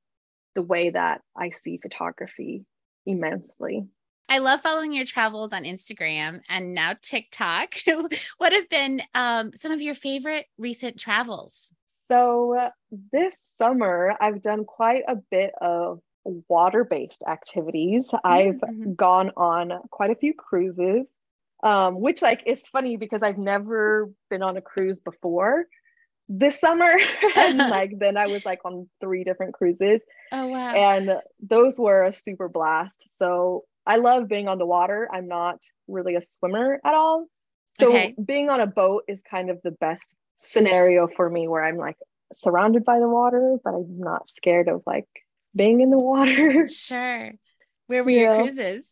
the 0.56 0.62
way 0.64 0.90
that 0.90 1.22
I 1.36 1.52
see 1.52 1.78
photography 1.78 2.66
immensely. 3.06 3.88
I 4.28 4.38
love 4.40 4.62
following 4.62 4.94
your 4.94 5.06
travels 5.06 5.54
on 5.54 5.64
Instagram 5.64 6.42
and 6.50 6.74
now 6.74 6.94
TikTok. 7.02 7.76
what 8.38 8.54
have 8.54 8.70
been 8.70 9.02
um, 9.14 9.52
some 9.54 9.72
of 9.72 9.82
your 9.82 9.94
favorite 9.94 10.48
recent 10.58 10.98
travels? 10.98 11.74
So 12.10 12.58
uh, 12.58 12.70
this 13.12 13.36
summer, 13.62 14.16
I've 14.20 14.42
done 14.42 14.66
quite 14.66 15.04
a 15.08 15.16
bit 15.16 15.52
of 15.62 16.02
water-based 16.26 17.24
activities. 17.28 18.10
I've 18.24 18.60
Mhm. 18.68 18.96
gone 18.96 19.32
on 19.38 19.72
quite 19.90 20.12
a 20.12 20.16
few 20.16 20.34
cruises, 20.34 21.08
um, 21.64 22.00
which 22.00 22.22
like 22.22 22.44
is 22.46 22.68
funny 22.68 22.98
because 22.98 23.22
I've 23.24 23.38
never 23.38 24.10
been 24.30 24.42
on 24.44 24.58
a 24.58 24.62
cruise 24.62 25.00
before 25.00 25.66
this 26.30 26.60
summer. 26.60 26.94
and 27.36 27.68
like 27.68 27.92
then 28.00 28.18
I 28.18 28.28
was 28.28 28.46
like 28.46 28.60
on 28.66 28.90
three 29.02 29.24
different 29.24 29.54
cruises 29.54 30.02
Oh 30.32 30.48
wow. 30.48 30.74
and 30.74 31.12
those 31.42 31.80
were 31.80 32.04
a 32.04 32.14
super 32.14 32.48
blast. 32.50 33.06
So 33.10 33.66
I 33.86 33.98
love 33.98 34.28
being 34.28 34.48
on 34.48 34.58
the 34.58 34.66
water. 34.66 35.08
I'm 35.12 35.28
not 35.28 35.60
really 35.88 36.16
a 36.16 36.22
swimmer 36.22 36.80
at 36.86 36.94
all. 36.94 37.28
So 37.76 37.88
Okay. 37.88 38.16
being 38.24 38.50
on 38.50 38.62
a 38.62 38.68
boat 38.68 39.04
is 39.08 39.22
kind 39.24 39.50
of 39.50 39.60
the 39.64 39.72
best 39.72 40.16
scenario 40.40 41.08
for 41.08 41.30
me 41.30 41.48
where 41.48 41.64
I'm 41.64 41.78
like 41.78 41.98
surrounded 42.34 42.84
by 42.86 43.00
the 43.00 43.08
water, 43.10 43.58
but 43.64 43.72
I'm 43.74 44.00
not 44.00 44.30
scared 44.30 44.68
of 44.68 44.84
like 44.86 45.08
being 45.56 45.82
in 45.82 45.90
the 45.90 45.98
water. 46.00 46.68
Sure. 46.68 47.32
Where 47.88 48.04
were 48.04 48.10
your 48.10 48.36
cruises? 48.36 48.88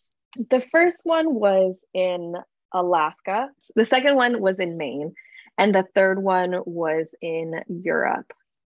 The 0.50 0.62
first 0.72 1.02
one 1.04 1.34
was 1.34 1.84
in 1.94 2.36
Alaska. 2.74 3.50
The 3.76 3.86
second 3.86 4.16
one 4.16 4.42
was 4.42 4.60
in 4.60 4.78
Maine. 4.78 5.14
And 5.58 5.74
the 5.76 5.86
third 5.96 6.22
one 6.22 6.54
was 6.66 7.14
in 7.22 7.54
Europe. 7.68 8.32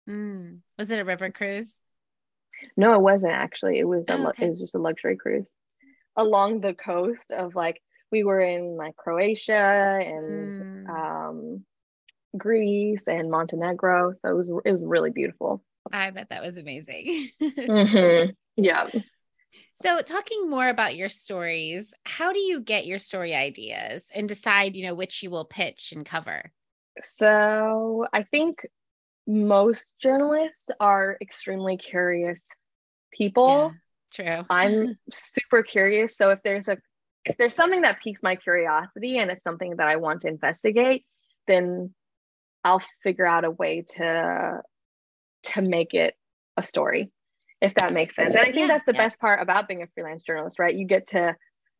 Mm. 0.09 0.59
Was 0.77 0.91
it 0.91 0.99
a 0.99 1.05
river 1.05 1.29
cruise? 1.29 1.79
No, 2.75 2.93
it 2.93 3.01
wasn't 3.01 3.31
actually. 3.33 3.79
It 3.79 3.87
was 3.87 4.03
a, 4.07 4.13
Oh, 4.13 4.27
okay. 4.29 4.45
it 4.45 4.49
was 4.49 4.59
just 4.59 4.75
a 4.75 4.79
luxury 4.79 5.15
cruise 5.17 5.47
along 6.15 6.61
the 6.61 6.73
coast 6.73 7.31
of 7.31 7.55
like 7.55 7.81
we 8.11 8.23
were 8.23 8.39
in 8.39 8.75
like 8.77 8.95
Croatia 8.95 9.53
and 10.05 10.57
Mm. 10.57 10.89
um, 10.89 11.65
Greece 12.37 13.03
and 13.07 13.29
Montenegro. 13.31 14.13
So 14.13 14.29
it 14.29 14.35
was 14.35 14.49
it 14.65 14.71
was 14.71 14.81
really 14.83 15.11
beautiful. 15.11 15.63
I 15.91 16.09
bet 16.11 16.29
that 16.29 16.41
was 16.41 16.57
amazing. 16.57 17.29
Mhm. 17.41 18.35
Yeah. 18.55 18.87
so, 19.73 20.01
talking 20.01 20.49
more 20.49 20.69
about 20.69 20.95
your 20.95 21.09
stories, 21.09 21.93
how 22.05 22.31
do 22.31 22.39
you 22.39 22.59
get 22.61 22.85
your 22.85 22.99
story 22.99 23.35
ideas 23.35 24.05
and 24.13 24.27
decide, 24.27 24.75
you 24.75 24.85
know, 24.85 24.93
which 24.95 25.23
you 25.23 25.29
will 25.29 25.45
pitch 25.45 25.91
and 25.95 26.05
cover? 26.05 26.51
So 27.01 28.05
I 28.13 28.23
think 28.23 28.65
most 29.25 29.93
journalists 29.99 30.69
are 30.79 31.17
extremely 31.21 31.77
curious 31.77 32.41
people. 33.11 33.73
Yeah, 34.13 34.35
true. 34.37 34.45
I'm 34.49 34.97
super 35.11 35.63
curious. 35.63 36.17
So 36.17 36.29
if 36.29 36.39
there's 36.43 36.67
a 36.67 36.77
if 37.25 37.37
there's 37.37 37.55
something 37.55 37.81
that 37.83 38.01
piques 38.01 38.21
my 38.21 38.35
curiosity 38.35 39.17
and 39.17 39.31
it's 39.31 39.43
something 39.43 39.77
that 39.77 39.87
I 39.87 39.95
want 39.95 40.21
to 40.21 40.27
investigate, 40.27 41.05
then 41.47 41.93
I'll 42.63 42.81
figure 43.01 43.25
out 43.25 43.45
a 43.45 43.51
way 43.51 43.85
to 43.95 44.61
to 45.43 45.61
make 45.61 45.93
it 45.93 46.15
a 46.57 46.63
story, 46.63 47.11
if 47.61 47.73
that 47.75 47.93
makes 47.93 48.15
sense. 48.15 48.35
And 48.35 48.39
I 48.39 48.45
think 48.45 48.57
Yeah, 48.57 48.67
that's 48.67 48.85
the 48.85 48.93
yeah. 48.93 49.05
best 49.05 49.19
part 49.19 49.41
about 49.41 49.67
being 49.67 49.83
a 49.83 49.87
freelance 49.87 50.23
journalist, 50.23 50.59
right? 50.59 50.73
You 50.73 50.85
get 50.85 51.07
to 51.07 51.35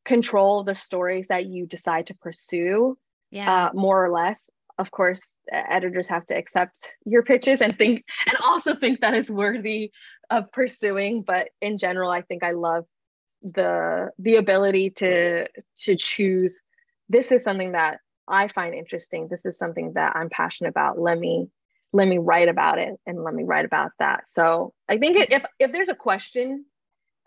control 0.05 0.63
the 0.63 0.75
stories 0.75 1.27
that 1.27 1.45
you 1.45 1.65
decide 1.65 2.07
to 2.07 2.13
pursue 2.15 2.97
yeah. 3.31 3.65
uh, 3.65 3.69
more 3.73 4.03
or 4.03 4.11
less. 4.11 4.45
Of 4.77 4.89
course, 4.91 5.21
editors 5.51 6.07
have 6.09 6.25
to 6.27 6.35
accept 6.35 6.93
your 7.05 7.23
pitches 7.23 7.61
and 7.61 7.77
think, 7.77 8.03
and 8.25 8.37
also 8.43 8.75
think 8.75 9.01
that 9.01 9.13
is 9.13 9.29
worthy 9.29 9.91
of 10.29 10.51
pursuing. 10.51 11.21
But 11.21 11.49
in 11.61 11.77
general, 11.77 12.09
I 12.09 12.21
think 12.21 12.43
I 12.43 12.51
love 12.51 12.85
the 13.43 14.09
the 14.17 14.37
ability 14.37 14.91
to 14.91 15.47
to 15.83 15.95
choose. 15.95 16.59
This 17.09 17.31
is 17.31 17.43
something 17.43 17.73
that 17.73 17.99
I 18.27 18.47
find 18.47 18.73
interesting. 18.73 19.27
This 19.29 19.45
is 19.45 19.57
something 19.57 19.93
that 19.93 20.15
I'm 20.15 20.29
passionate 20.29 20.69
about. 20.69 20.97
Let 20.97 21.19
me 21.19 21.49
let 21.93 22.07
me 22.07 22.17
write 22.17 22.49
about 22.49 22.79
it, 22.79 22.99
and 23.05 23.23
let 23.23 23.33
me 23.33 23.43
write 23.43 23.65
about 23.65 23.91
that. 23.99 24.27
So 24.27 24.73
I 24.89 24.97
think 24.97 25.17
if 25.29 25.43
if 25.59 25.71
there's 25.71 25.89
a 25.89 25.95
question 25.95 26.65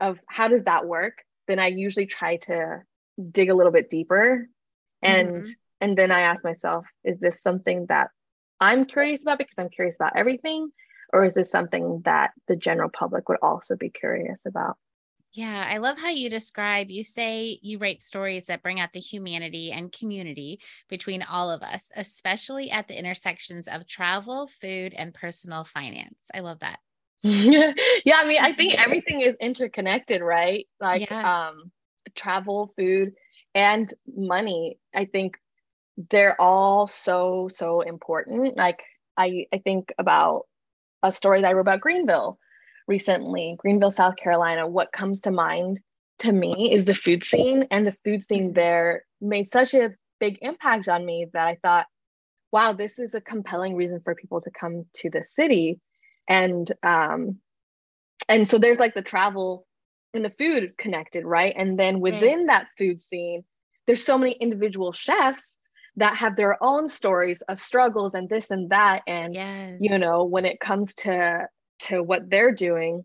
of 0.00 0.18
how 0.28 0.48
does 0.48 0.64
that 0.64 0.86
work, 0.86 1.24
then 1.48 1.58
I 1.58 1.68
usually 1.68 2.06
try 2.06 2.36
to 2.36 2.82
dig 3.30 3.48
a 3.48 3.54
little 3.54 3.72
bit 3.72 3.88
deeper 3.88 4.48
and 5.02 5.44
Mhm. 5.44 5.56
and 5.80 5.96
then 5.96 6.10
I 6.10 6.22
ask 6.22 6.42
myself, 6.44 6.86
is 7.04 7.18
this 7.20 7.40
something 7.42 7.86
that 7.86 8.10
I'm 8.60 8.86
curious 8.86 9.22
about 9.22 9.38
because 9.38 9.58
I'm 9.58 9.68
curious 9.70 9.96
about 9.96 10.16
everything? 10.16 10.70
Or 11.12 11.24
is 11.24 11.34
this 11.34 11.50
something 11.50 12.02
that 12.04 12.32
the 12.48 12.56
general 12.56 12.90
public 12.90 13.28
would 13.28 13.38
also 13.42 13.76
be 13.76 13.90
curious 13.90 14.44
about? 14.46 14.76
Yeah, 15.36 15.66
I 15.68 15.76
love 15.76 15.98
how 15.98 16.08
you 16.08 16.30
describe, 16.30 16.88
you 16.88 17.04
say 17.04 17.58
you 17.60 17.76
write 17.76 18.00
stories 18.00 18.46
that 18.46 18.62
bring 18.62 18.80
out 18.80 18.94
the 18.94 19.00
humanity 19.00 19.70
and 19.70 19.92
community 19.92 20.60
between 20.88 21.22
all 21.22 21.50
of 21.50 21.60
us, 21.62 21.92
especially 21.94 22.70
at 22.70 22.88
the 22.88 22.98
intersections 22.98 23.68
of 23.68 23.86
travel, 23.86 24.46
food, 24.46 24.94
and 24.94 25.12
personal 25.12 25.64
finance. 25.64 26.16
I 26.32 26.40
love 26.40 26.60
that. 26.60 26.78
yeah, 27.22 28.16
I 28.16 28.26
mean, 28.26 28.40
I 28.40 28.54
think 28.54 28.74
everything 28.78 29.20
is 29.20 29.34
interconnected, 29.38 30.22
right? 30.22 30.66
Like 30.80 31.10
Yeah. 31.10 31.28
um 31.48 31.70
travel, 32.14 32.72
food, 32.78 33.12
and 33.54 33.92
money. 34.16 34.78
I 34.94 35.04
think 35.04 35.36
they're 36.10 36.40
all 36.40 36.86
so, 36.86 37.48
so 37.52 37.82
important. 37.82 38.56
Like 38.56 38.80
I 39.18 39.48
I 39.52 39.58
think 39.58 39.92
about 39.98 40.46
a 41.02 41.12
story 41.12 41.42
that 41.42 41.48
I 41.48 41.52
wrote 41.52 41.60
about 41.60 41.80
Greenville 41.82 42.38
recently, 42.86 43.56
Greenville, 43.58 43.90
South 43.90 44.16
Carolina. 44.16 44.66
What 44.66 44.92
comes 44.92 45.22
to 45.22 45.30
mind 45.30 45.80
to 46.20 46.32
me 46.32 46.72
is 46.72 46.84
the 46.84 46.94
food 46.94 47.24
scene, 47.24 47.66
and 47.70 47.86
the 47.86 47.96
food 48.04 48.24
scene 48.24 48.52
there 48.52 49.04
made 49.20 49.50
such 49.50 49.74
a 49.74 49.94
big 50.20 50.38
impact 50.42 50.88
on 50.88 51.04
me 51.04 51.26
that 51.32 51.46
I 51.46 51.56
thought, 51.62 51.86
wow, 52.52 52.72
this 52.72 52.98
is 52.98 53.14
a 53.14 53.20
compelling 53.20 53.74
reason 53.76 54.00
for 54.02 54.14
people 54.14 54.40
to 54.40 54.50
come 54.50 54.86
to 54.94 55.10
the 55.10 55.24
city. 55.24 55.80
And 56.28 56.72
um, 56.82 57.38
and 58.28 58.48
so 58.48 58.58
there's 58.58 58.78
like 58.78 58.94
the 58.94 59.02
travel 59.02 59.66
and 60.14 60.24
the 60.24 60.32
food 60.38 60.76
connected, 60.78 61.24
right? 61.24 61.54
And 61.56 61.78
then 61.78 62.00
within 62.00 62.46
that 62.46 62.68
food 62.78 63.02
scene, 63.02 63.44
there's 63.86 64.04
so 64.04 64.18
many 64.18 64.32
individual 64.32 64.92
chefs 64.92 65.54
that 65.96 66.16
have 66.16 66.36
their 66.36 66.62
own 66.62 66.88
stories 66.88 67.42
of 67.48 67.58
struggles 67.58 68.14
and 68.14 68.28
this 68.28 68.50
and 68.50 68.70
that. 68.70 69.02
And 69.06 69.34
Yes. 69.34 69.78
you 69.80 69.98
know, 69.98 70.24
when 70.24 70.44
it 70.44 70.60
comes 70.60 70.94
to 70.94 71.46
to 71.80 72.02
what 72.02 72.28
they're 72.30 72.52
doing, 72.52 73.04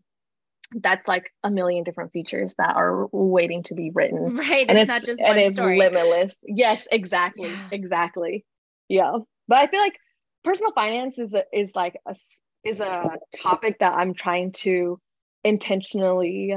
that's 0.73 1.07
like 1.07 1.31
a 1.43 1.51
million 1.51 1.83
different 1.83 2.11
features 2.11 2.55
that 2.57 2.75
are 2.75 3.07
waiting 3.11 3.63
to 3.63 3.73
be 3.73 3.91
written. 3.93 4.35
Right. 4.35 4.65
And 4.67 4.77
it's, 4.77 4.87
not 4.87 5.03
just 5.03 5.21
and 5.21 5.29
one 5.29 5.39
it's 5.39 5.55
story. 5.55 5.77
limitless. 5.77 6.37
Yes, 6.43 6.87
exactly. 6.91 7.49
Yeah. 7.49 7.67
Exactly. 7.71 8.45
Yeah. 8.87 9.17
But 9.47 9.57
I 9.57 9.67
feel 9.67 9.81
like 9.81 9.97
personal 10.43 10.71
finance 10.71 11.19
is 11.19 11.33
a, 11.33 11.43
is 11.53 11.75
like 11.75 11.95
a 12.07 12.15
is 12.63 12.79
a 12.79 13.09
topic 13.41 13.79
that 13.79 13.93
I'm 13.93 14.13
trying 14.13 14.51
to 14.51 14.99
intentionally 15.43 16.55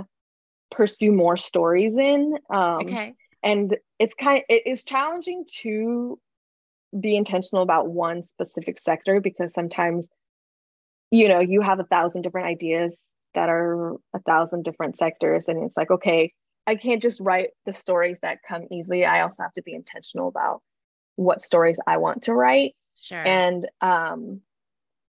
pursue 0.71 1.13
more 1.13 1.37
stories 1.37 1.97
in. 1.97 2.35
Um, 2.51 2.83
okay. 2.83 3.15
and 3.43 3.77
it's 3.99 4.15
kind 4.15 4.43
it 4.49 4.67
is 4.67 4.85
challenging 4.85 5.45
to 5.63 6.19
be 6.99 7.17
intentional 7.17 7.63
about 7.63 7.89
one 7.89 8.23
specific 8.23 8.79
sector 8.79 9.21
because 9.21 9.53
sometimes 9.53 10.09
you 11.15 11.29
know 11.29 11.41
you 11.41 11.61
have 11.61 11.81
a 11.81 11.85
thousand 11.85 12.23
different 12.23 12.47
ideas 12.47 13.01
that 13.35 13.49
are 13.49 13.95
a 14.15 14.19
thousand 14.27 14.65
different 14.65 14.99
sectors 14.99 15.49
and 15.49 15.63
it's 15.65 15.77
like 15.77 15.91
okay 15.91 16.33
i 16.67 16.75
can't 16.75 17.03
just 17.03 17.21
write 17.21 17.49
the 17.67 17.73
stories 17.73 18.19
that 18.21 18.39
come 18.47 18.63
easily 18.71 19.05
i 19.05 19.23
also 19.23 19.43
have 19.43 19.53
to 19.53 19.63
be 19.63 19.75
intentional 19.75 20.29
about 20.29 20.61
what 21.17 21.41
stories 21.41 21.79
i 21.87 21.97
want 21.97 22.23
to 22.23 22.33
write 22.33 22.75
Sure. 22.97 23.27
and 23.27 23.69
um 23.81 24.41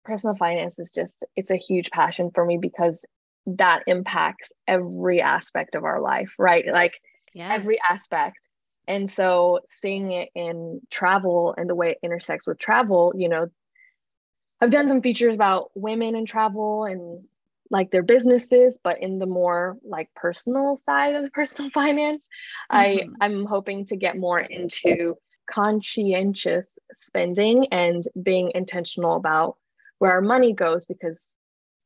personal 0.05 0.37
finance 0.37 0.79
is 0.79 0.91
just 0.95 1.15
it's 1.35 1.51
a 1.51 1.57
huge 1.57 1.91
passion 1.91 2.31
for 2.35 2.45
me 2.45 2.59
because 2.61 3.05
that 3.47 3.83
impacts 3.87 4.53
every 4.67 5.21
aspect 5.21 5.75
of 5.75 5.85
our 5.85 6.01
life 6.01 6.33
right 6.39 6.65
like 6.73 6.95
yeah. 7.35 7.53
every 7.53 7.79
aspect. 7.81 8.39
And 8.87 9.11
so 9.11 9.61
seeing 9.67 10.13
it 10.13 10.31
in 10.35 10.81
travel 10.91 11.55
and 11.59 11.69
the 11.69 11.75
way 11.75 11.91
it 11.91 11.99
intersects 12.03 12.47
with 12.47 12.59
travel, 12.59 13.13
you 13.17 13.29
know, 13.29 13.49
I've 14.65 14.71
done 14.71 14.89
some 14.89 15.03
features 15.03 15.35
about 15.35 15.71
women 15.75 16.17
in 16.17 16.25
travel 16.25 16.87
and 16.87 17.23
like 17.71 17.91
their 17.91 18.03
businesses, 18.03 18.79
but 18.83 18.99
in 19.03 19.19
the 19.19 19.27
more 19.27 19.77
like 19.85 20.09
personal 20.15 20.79
side 20.87 21.15
of 21.15 21.31
personal 21.35 21.71
finance, 21.71 22.25
I 22.71 23.05
Mhm. 23.05 23.17
I'm 23.21 23.45
hoping 23.45 23.85
to 23.87 23.97
get 23.97 24.17
more 24.17 24.41
into 24.41 25.19
conscientious 25.51 26.67
spending 26.95 27.67
and 27.73 28.09
being 28.23 28.53
intentional 28.55 29.17
about 29.17 29.59
where 29.99 30.13
our 30.13 30.23
money 30.23 30.55
goes 30.55 30.87
because 30.87 31.29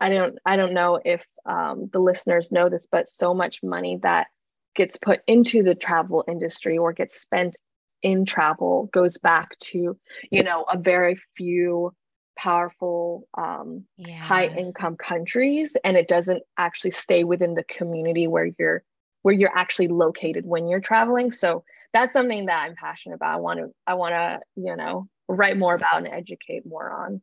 I 0.00 0.10
don't 0.10 0.38
I 0.46 0.54
don't 0.56 0.72
know 0.72 1.00
if 1.04 1.26
um, 1.46 1.88
the 1.92 1.98
listeners 1.98 2.52
know 2.52 2.68
this, 2.68 2.86
but 2.86 3.08
so 3.08 3.34
much 3.34 3.60
money 3.60 3.98
that 4.04 4.28
gets 4.76 4.96
put 4.96 5.20
into 5.26 5.64
the 5.64 5.74
travel 5.74 6.22
industry 6.28 6.78
or 6.78 6.92
gets 6.92 7.20
spent 7.20 7.56
in 8.02 8.24
travel 8.24 8.88
goes 8.92 9.18
back 9.18 9.58
to 9.58 9.98
you 10.30 10.44
know 10.44 10.64
a 10.72 10.78
very 10.78 11.16
few 11.36 11.92
powerful 12.38 13.26
um, 13.36 13.84
yeah. 13.96 14.16
high 14.18 14.46
income 14.46 14.96
countries 14.96 15.76
and 15.84 15.96
it 15.96 16.08
doesn't 16.08 16.42
actually 16.56 16.92
stay 16.92 17.24
within 17.24 17.54
the 17.54 17.64
community 17.64 18.26
where 18.26 18.48
you're 18.58 18.82
where 19.22 19.34
you're 19.34 19.56
actually 19.56 19.88
located 19.88 20.46
when 20.46 20.68
you're 20.68 20.80
traveling 20.80 21.32
so 21.32 21.64
that's 21.92 22.12
something 22.12 22.46
that 22.46 22.64
i'm 22.64 22.76
passionate 22.76 23.16
about 23.16 23.34
i 23.34 23.36
want 23.36 23.58
to 23.58 23.68
i 23.86 23.94
want 23.94 24.12
to 24.12 24.38
you 24.54 24.76
know 24.76 25.08
write 25.28 25.58
more 25.58 25.74
about 25.74 25.98
and 25.98 26.08
educate 26.08 26.64
more 26.64 27.04
on 27.04 27.20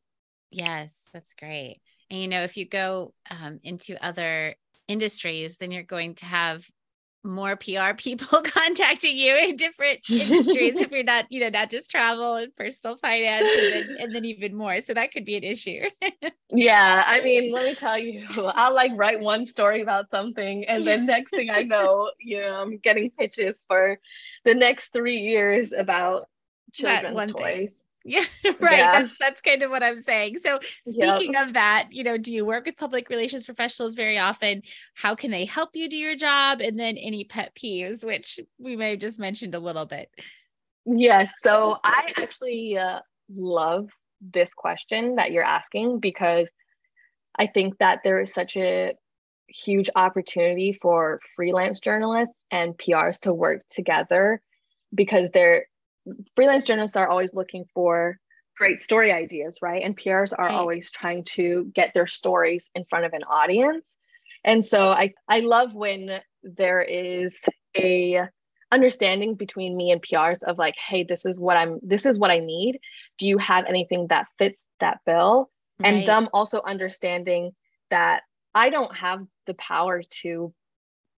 Yes, 0.55 1.01
that's 1.11 1.33
great. 1.33 1.81
And 2.09 2.21
you 2.21 2.27
know, 2.29 2.43
if 2.43 2.55
you 2.55 2.65
go 2.65 3.13
um, 3.29 3.59
into 3.63 4.01
other 4.03 4.55
industries, 4.87 5.57
then 5.57 5.71
you're 5.71 5.83
going 5.83 6.15
to 6.15 6.25
have 6.25 6.65
more 7.25 7.55
PR 7.55 7.93
people 7.97 8.41
contacting 8.43 9.17
you 9.17 9.35
in 9.35 9.55
different 9.55 9.99
industries 10.09 10.75
if 10.77 10.91
you're 10.91 11.03
not, 11.03 11.25
you 11.31 11.39
know, 11.39 11.49
not 11.49 11.69
just 11.69 11.91
travel 11.91 12.35
and 12.35 12.55
personal 12.55 12.97
finance 12.97 13.47
and 13.57 13.73
then, 13.73 13.97
and 13.99 14.15
then 14.15 14.25
even 14.25 14.55
more. 14.55 14.81
So 14.81 14.93
that 14.93 15.11
could 15.11 15.25
be 15.25 15.35
an 15.37 15.43
issue. 15.43 15.81
Yeah, 16.51 17.03
I 17.05 17.21
mean, 17.21 17.51
let 17.51 17.65
me 17.65 17.75
tell 17.75 17.97
you, 17.97 18.27
I'll 18.37 18.73
like 18.73 18.91
write 18.95 19.19
one 19.19 19.45
story 19.45 19.81
about 19.81 20.09
something, 20.11 20.63
and 20.65 20.85
then 20.85 21.05
next 21.05 21.33
thing 21.33 21.49
I 21.49 21.63
know, 21.63 22.11
you 22.19 22.39
know, 22.39 22.61
I'm 22.61 22.77
getting 22.77 23.09
pitches 23.09 23.63
for 23.67 23.99
the 24.45 24.53
next 24.53 24.93
three 24.93 25.17
years 25.17 25.73
about 25.73 26.29
children's 26.71 27.15
one 27.15 27.33
thing. 27.33 27.67
Yeah, 28.07 28.23
right. 28.59 28.77
Yeah. 28.77 29.01
That's 29.01 29.15
that's 29.19 29.41
kind 29.41 29.63
of 29.63 29.71
what 29.71 29.81
I'm 29.81 30.01
saying. 30.01 30.37
So 30.37 30.59
speaking 30.87 31.33
yep. 31.33 31.47
of 31.47 31.53
that, 31.53 31.87
you 31.89 32.03
know, 32.03 32.17
do 32.17 32.31
you 32.31 32.45
work 32.45 32.67
with 32.67 32.77
public 32.77 33.09
relations 33.09 33.47
professionals 33.47 33.95
very 33.95 34.19
often? 34.19 34.61
How 34.93 35.15
can 35.15 35.31
they 35.31 35.43
help 35.45 35.71
you 35.73 35.89
do 35.89 35.97
your 35.97 36.15
job? 36.15 36.61
And 36.61 36.79
then 36.79 36.97
any 36.97 37.23
pet 37.23 37.55
peeves, 37.55 38.05
which 38.05 38.39
we 38.59 38.75
may 38.75 38.91
have 38.91 38.99
just 38.99 39.19
mentioned 39.19 39.55
a 39.55 39.59
little 39.59 39.87
bit. 39.87 40.09
Yes. 40.85 41.33
So 41.41 41.77
I 41.83 42.13
actually 42.17 42.77
uh, 42.77 42.99
love 43.35 43.89
this 44.21 44.53
question 44.53 45.15
that 45.15 45.31
you're 45.31 45.43
asking 45.43 45.99
because 45.99 46.51
I 47.37 47.47
think 47.47 47.79
that 47.79 48.01
there 48.03 48.21
is 48.21 48.31
such 48.31 48.55
a 48.55 48.93
huge 49.47 49.89
opportunity 49.95 50.77
for 50.79 51.19
freelance 51.35 51.79
journalists 51.79 52.37
and 52.51 52.77
PRs 52.77 53.19
to 53.21 53.33
work 53.33 53.63
together 53.69 54.41
because 54.93 55.29
they're 55.33 55.65
freelance 56.35 56.63
journalists 56.63 56.97
are 56.97 57.07
always 57.07 57.33
looking 57.33 57.65
for 57.73 58.19
great 58.57 58.79
story 58.79 59.11
ideas, 59.11 59.57
right? 59.61 59.83
And 59.83 59.97
PRs 59.97 60.33
are 60.37 60.45
right. 60.45 60.55
always 60.55 60.91
trying 60.91 61.23
to 61.25 61.71
get 61.75 61.93
their 61.93 62.07
stories 62.07 62.69
in 62.73 62.85
front 62.85 63.05
of 63.05 63.13
an 63.13 63.23
audience. 63.23 63.85
And 64.43 64.65
so 64.65 64.89
I, 64.89 65.13
I 65.27 65.39
love 65.41 65.73
when 65.73 66.19
there 66.43 66.81
is 66.81 67.43
a 67.75 68.21
understanding 68.71 69.35
between 69.35 69.75
me 69.75 69.91
and 69.91 70.01
PRs 70.01 70.43
of 70.43 70.57
like, 70.57 70.75
hey, 70.87 71.03
this 71.03 71.25
is 71.25 71.39
what 71.39 71.57
I'm 71.57 71.79
this 71.81 72.05
is 72.05 72.17
what 72.17 72.31
I 72.31 72.39
need. 72.39 72.79
Do 73.17 73.27
you 73.27 73.37
have 73.37 73.65
anything 73.65 74.07
that 74.09 74.27
fits 74.37 74.61
that 74.79 74.99
bill? 75.05 75.49
Right. 75.79 75.93
And 75.93 76.07
them 76.07 76.29
also 76.33 76.61
understanding 76.65 77.51
that 77.89 78.23
I 78.53 78.69
don't 78.69 78.95
have 78.95 79.25
the 79.47 79.53
power 79.55 80.01
to 80.21 80.53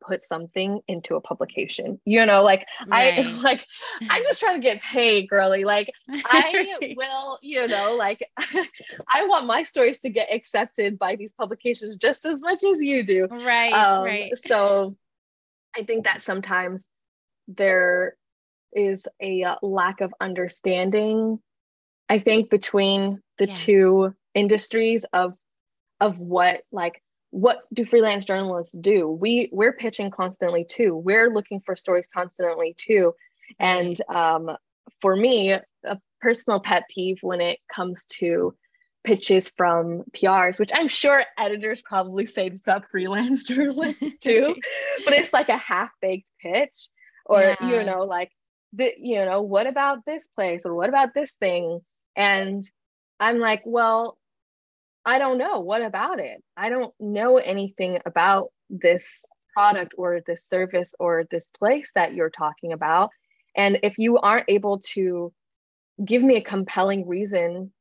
put 0.06 0.24
something 0.24 0.82
into 0.88 1.16
a 1.16 1.22
publication 1.22 2.00
you 2.06 2.26
know 2.26 2.44
like 2.44 2.66
right. 2.88 3.20
i 3.26 3.32
like 3.42 3.66
i'm 4.10 4.24
just 4.24 4.40
trying 4.40 4.60
to 4.60 4.66
get 4.66 4.82
paid 4.82 5.28
girly 5.28 5.64
like 5.64 5.92
i 6.10 6.94
will 6.96 7.40
you 7.42 7.68
know 7.68 7.96
like 7.96 8.30
i 9.14 9.26
want 9.26 9.46
my 9.46 9.64
stories 9.64 10.00
to 10.00 10.10
get 10.10 10.34
accepted 10.34 11.00
by 11.00 11.16
these 11.16 11.34
publications 11.34 11.98
just 11.98 12.26
as 12.26 12.42
much 12.42 12.64
as 12.64 12.82
you 12.82 13.04
do 13.04 13.28
right 13.32 13.74
um, 13.74 14.04
right 14.04 14.32
so 14.38 14.96
i 15.78 15.82
think 15.84 16.06
that 16.06 16.22
sometimes 16.22 16.88
there 17.48 18.16
is 18.74 19.08
a 19.22 19.44
uh, 19.44 19.56
lack 19.62 20.02
of 20.02 20.14
understanding 20.20 21.40
i 22.10 22.20
think 22.20 22.50
between 22.50 23.22
the 23.38 23.48
yeah. 23.48 23.56
two 23.56 24.14
industries 24.34 25.06
of 25.14 25.34
of 26.02 26.20
what 26.20 26.62
like 26.72 27.02
what 27.36 27.64
do 27.74 27.84
freelance 27.84 28.24
journalists 28.24 28.78
do? 28.78 29.10
We 29.10 29.50
we're 29.52 29.74
pitching 29.74 30.10
constantly 30.10 30.64
too. 30.64 30.96
We're 30.96 31.30
looking 31.30 31.60
for 31.60 31.76
stories 31.76 32.08
constantly 32.08 32.74
too. 32.78 33.14
And 33.60 34.00
um, 34.08 34.56
for 35.02 35.14
me 35.14 35.52
a 35.52 36.00
personal 36.22 36.62
pet 36.62 36.86
peeve 36.90 37.18
when 37.22 37.42
it 37.42 37.60
comes 37.74 38.06
to 38.06 38.56
pitches 39.04 39.50
from 39.50 40.04
prs 40.18 40.60
which 40.60 40.72
i'm 40.74 40.88
sure 40.88 41.24
editors 41.38 41.80
probably 41.84 42.26
say 42.26 42.50
this 42.50 42.64
about 42.64 42.90
freelance 42.90 43.44
journalists 43.48 44.18
too 44.18 44.56
but 45.06 45.14
it's 45.14 45.32
like 45.32 45.50
a 45.50 45.58
half-baked 45.58 46.30
pitch 46.42 46.90
or 47.28 47.40
yeah. 47.40 47.56
you 47.62 47.84
know 47.84 48.00
like 48.00 48.32
the 48.74 48.94
you 48.98 49.24
know 49.24 49.44
what 49.44 49.68
about 49.68 50.00
this 50.08 50.26
place 50.36 50.62
or 50.66 50.74
what 50.74 50.90
about 50.90 51.14
this 51.14 51.32
thing? 51.40 51.82
And 52.16 52.68
i'm 53.20 53.38
like 53.38 53.62
well 53.66 54.18
I 55.06 55.20
don't 55.20 55.38
know. 55.38 55.60
What 55.60 55.82
about 55.82 56.20
it? 56.20 56.44
I 56.58 56.70
don't 56.70 56.94
know 57.00 57.38
anything 57.38 58.00
about 58.06 58.50
this 58.70 59.14
product 59.54 59.94
or 59.98 60.22
this 60.26 60.48
service 60.48 60.96
or 61.00 61.26
this 61.30 61.48
place 61.58 61.90
that 61.96 62.14
you're 62.14 62.30
talking 62.30 62.74
about. 62.74 63.10
And 63.56 63.80
if 63.84 63.98
you 63.98 64.18
aren't 64.18 64.50
able 64.50 64.82
to 64.94 65.32
give 66.04 66.22
me 66.22 66.36
a 66.36 66.42
compelling 66.42 67.08
reason 67.08 67.72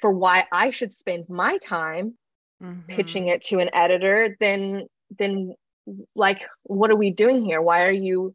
for 0.00 0.10
why 0.10 0.44
I 0.52 0.70
should 0.70 0.92
spend 0.92 1.28
my 1.28 1.58
time 1.58 2.18
mm-hmm. 2.62 2.94
pitching 2.94 3.28
it 3.28 3.44
to 3.44 3.58
an 3.60 3.70
editor, 3.72 4.36
then 4.40 4.86
then 5.18 5.54
like 6.14 6.42
what 6.64 6.90
are 6.90 6.96
we 6.96 7.10
doing 7.10 7.44
here? 7.44 7.62
Why 7.62 7.84
are 7.84 7.92
you 7.92 8.34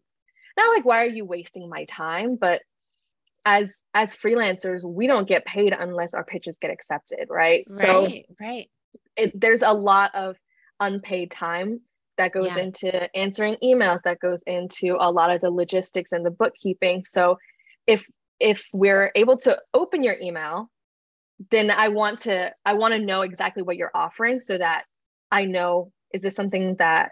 not 0.58 0.76
like 0.76 0.86
why 0.86 1.04
are 1.04 1.10
you 1.10 1.26
wasting 1.26 1.70
my 1.70 1.86
time, 1.86 2.38
but 2.38 2.62
as 3.46 3.82
as 3.94 4.16
freelancers 4.16 4.84
we 4.84 5.08
don't 5.08 5.28
get 5.28 5.46
paid 5.46 5.74
unless 5.78 6.14
our 6.14 6.24
pitches 6.24 6.58
get 6.60 6.72
accepted 6.72 7.28
right, 7.30 7.66
right 7.70 7.74
so 7.74 8.08
right 8.40 8.70
it, 9.16 9.40
there's 9.40 9.62
a 9.62 9.74
lot 9.74 10.14
of 10.14 10.36
unpaid 10.80 11.32
time 11.32 11.82
that 12.18 12.34
goes 12.34 12.56
yeah. 12.56 12.64
into 12.64 13.18
answering 13.18 13.56
emails 13.64 14.02
that 14.04 14.20
goes 14.20 14.44
into 14.46 14.98
a 15.00 15.10
lot 15.12 15.32
of 15.32 15.42
the 15.42 15.50
logistics 15.50 16.12
and 16.12 16.26
the 16.26 16.32
bookkeeping 16.32 17.04
so 17.06 17.38
if 17.88 18.04
if 18.40 18.64
we're 18.74 19.12
able 19.16 19.38
to 19.38 19.58
open 19.74 20.04
your 20.04 20.18
email 20.22 20.70
then 21.52 21.72
i 21.72 21.88
want 21.88 22.20
to 22.20 22.52
i 22.66 22.74
want 22.74 22.94
to 22.94 23.00
know 23.00 23.22
exactly 23.22 23.64
what 23.64 23.78
you're 23.78 23.92
offering 23.94 24.40
so 24.40 24.58
that 24.58 24.84
i 25.32 25.46
know 25.46 25.92
is 26.14 26.22
this 26.22 26.36
something 26.36 26.76
that 26.78 27.12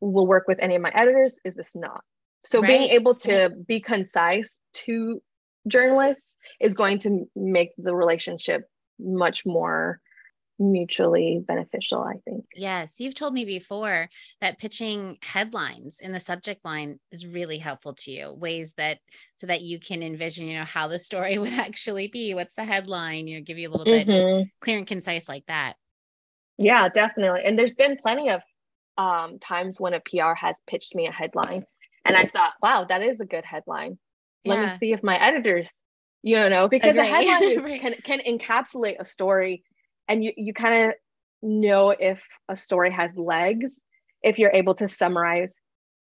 will 0.00 0.26
work 0.26 0.44
with 0.46 0.58
any 0.60 0.74
of 0.74 0.82
my 0.82 0.92
editors 0.94 1.40
is 1.44 1.54
this 1.54 1.74
not 1.74 2.02
so 2.44 2.60
right. 2.60 2.68
being 2.68 2.90
able 2.90 3.14
to 3.14 3.32
yeah. 3.32 3.48
be 3.66 3.80
concise 3.80 4.58
to 4.74 5.22
journalists 5.68 6.24
is 6.60 6.74
going 6.74 6.98
to 6.98 7.28
make 7.34 7.70
the 7.76 7.94
relationship 7.94 8.68
much 8.98 9.44
more 9.44 10.00
mutually 10.58 11.42
beneficial 11.44 12.00
i 12.00 12.14
think. 12.24 12.44
Yes 12.54 12.94
you've 12.98 13.16
told 13.16 13.34
me 13.34 13.44
before 13.44 14.08
that 14.40 14.58
pitching 14.58 15.18
headlines 15.20 15.98
in 16.00 16.12
the 16.12 16.20
subject 16.20 16.64
line 16.64 17.00
is 17.10 17.26
really 17.26 17.58
helpful 17.58 17.94
to 17.94 18.12
you 18.12 18.32
ways 18.32 18.74
that 18.74 18.98
so 19.34 19.48
that 19.48 19.62
you 19.62 19.80
can 19.80 20.00
envision 20.02 20.46
you 20.46 20.56
know 20.56 20.64
how 20.64 20.86
the 20.86 21.00
story 21.00 21.38
would 21.38 21.52
actually 21.52 22.06
be. 22.06 22.34
What's 22.34 22.54
the 22.54 22.64
headline? 22.64 23.26
You 23.26 23.38
know 23.38 23.44
give 23.44 23.58
you 23.58 23.68
a 23.68 23.72
little 23.72 23.84
bit 23.84 24.06
mm-hmm. 24.06 24.44
clear 24.60 24.78
and 24.78 24.86
concise 24.86 25.28
like 25.28 25.44
that. 25.46 25.74
Yeah 26.56 26.88
definitely. 26.88 27.40
And 27.44 27.58
there's 27.58 27.74
been 27.74 27.96
plenty 27.96 28.30
of 28.30 28.40
um, 28.96 29.38
times 29.40 29.80
when 29.80 29.94
a 29.94 30.00
pr 30.00 30.34
has 30.36 30.60
pitched 30.68 30.94
me 30.94 31.06
a 31.06 31.12
headline 31.12 31.64
and 32.04 32.16
i 32.16 32.26
thought 32.26 32.52
wow 32.62 32.86
that 32.88 33.02
is 33.02 33.20
a 33.20 33.24
good 33.24 33.44
headline 33.44 33.98
let 34.44 34.58
yeah. 34.58 34.72
me 34.72 34.78
see 34.78 34.92
if 34.92 35.02
my 35.02 35.16
editors 35.16 35.68
you 36.22 36.36
know 36.48 36.68
because 36.68 36.96
Agree. 36.96 37.08
the 37.08 37.14
headline 37.14 37.64
right. 37.64 37.80
can, 37.80 37.94
can 38.02 38.20
encapsulate 38.20 38.96
a 38.98 39.04
story 39.04 39.62
and 40.08 40.24
you, 40.24 40.32
you 40.36 40.54
kind 40.54 40.88
of 40.88 40.94
know 41.42 41.90
if 41.90 42.22
a 42.48 42.56
story 42.56 42.90
has 42.90 43.14
legs 43.16 43.72
if 44.22 44.38
you're 44.38 44.52
able 44.54 44.74
to 44.74 44.88
summarize 44.88 45.54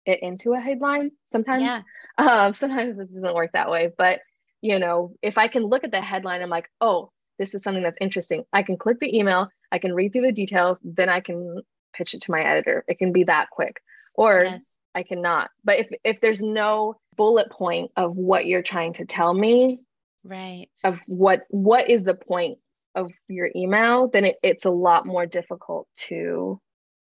it 0.05 0.21
into 0.23 0.53
a 0.53 0.61
headline 0.61 1.11
sometimes 1.27 1.63
yeah. 1.63 1.83
um, 2.19 2.53
sometimes 2.53 2.99
it 2.99 3.13
doesn't 3.13 3.35
work 3.35 3.53
that 3.53 3.71
way 3.71 3.91
but 3.97 4.21
you 4.61 4.79
know 4.79 5.13
if 5.23 5.39
i 5.39 5.47
can 5.47 5.65
look 5.65 5.85
at 5.85 5.93
the 5.93 6.01
headline 6.01 6.43
i'm 6.43 6.51
like 6.51 6.69
oh 6.81 7.11
this 7.39 7.55
is 7.55 7.63
something 7.63 7.83
that's 7.83 7.99
interesting 8.01 8.45
i 8.53 8.63
can 8.63 8.77
click 8.77 8.99
the 9.01 9.17
email 9.17 9.49
i 9.71 9.79
can 9.79 9.95
read 9.95 10.13
through 10.13 10.23
the 10.23 10.33
details 10.33 10.79
then 10.83 11.09
i 11.09 11.21
can 11.21 11.63
pitch 11.93 12.15
it 12.15 12.23
to 12.23 12.33
my 12.33 12.43
editor 12.43 12.85
it 12.89 12.99
can 12.99 13.13
be 13.13 13.25
that 13.25 13.51
quick 13.51 13.81
or 14.15 14.43
yes. 14.45 14.65
i 14.95 15.03
cannot 15.03 15.51
but 15.63 15.79
if 15.79 15.89
if 16.03 16.21
there's 16.21 16.43
no 16.43 16.99
bullet 17.19 17.51
point 17.51 17.91
of 17.97 18.17
what 18.17 18.47
you're 18.47 18.63
trying 18.63 18.95
to 18.95 19.05
tell 19.05 19.35
me 19.35 19.81
right. 20.25 20.69
of 20.85 20.99
what 21.07 21.43
what 21.51 21.91
is 21.91 22.03
the 22.03 22.15
point 22.15 22.59
of 22.95 23.11
your 23.29 23.51
email 23.55 24.09
then 24.11 24.25
it, 24.25 24.37
it's 24.43 24.65
a 24.65 24.71
lot 24.71 25.05
more 25.05 25.27
difficult 25.27 25.87
to 25.97 26.59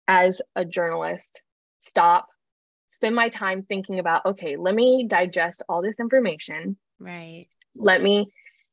as 0.08 0.42
a 0.56 0.64
journalist 0.64 1.42
stop 1.78 2.26
spend 2.90 3.14
my 3.14 3.28
time 3.28 3.62
thinking 3.62 4.00
about 4.00 4.26
okay 4.26 4.56
let 4.56 4.74
me 4.74 5.06
digest 5.06 5.62
all 5.68 5.82
this 5.82 6.00
information. 6.00 6.76
Right. 6.98 7.46
Let 7.76 8.02
me 8.02 8.26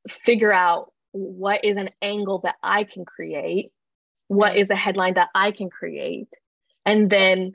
figure 0.09 0.51
out 0.51 0.91
what 1.11 1.63
is 1.63 1.77
an 1.77 1.89
angle 2.01 2.39
that 2.43 2.55
i 2.61 2.83
can 2.83 3.05
create 3.05 3.71
What 4.27 4.49
right. 4.49 4.57
is 4.57 4.69
a 4.69 4.75
headline 4.75 5.15
that 5.15 5.29
i 5.33 5.51
can 5.51 5.69
create 5.69 6.29
and 6.85 7.09
then 7.09 7.53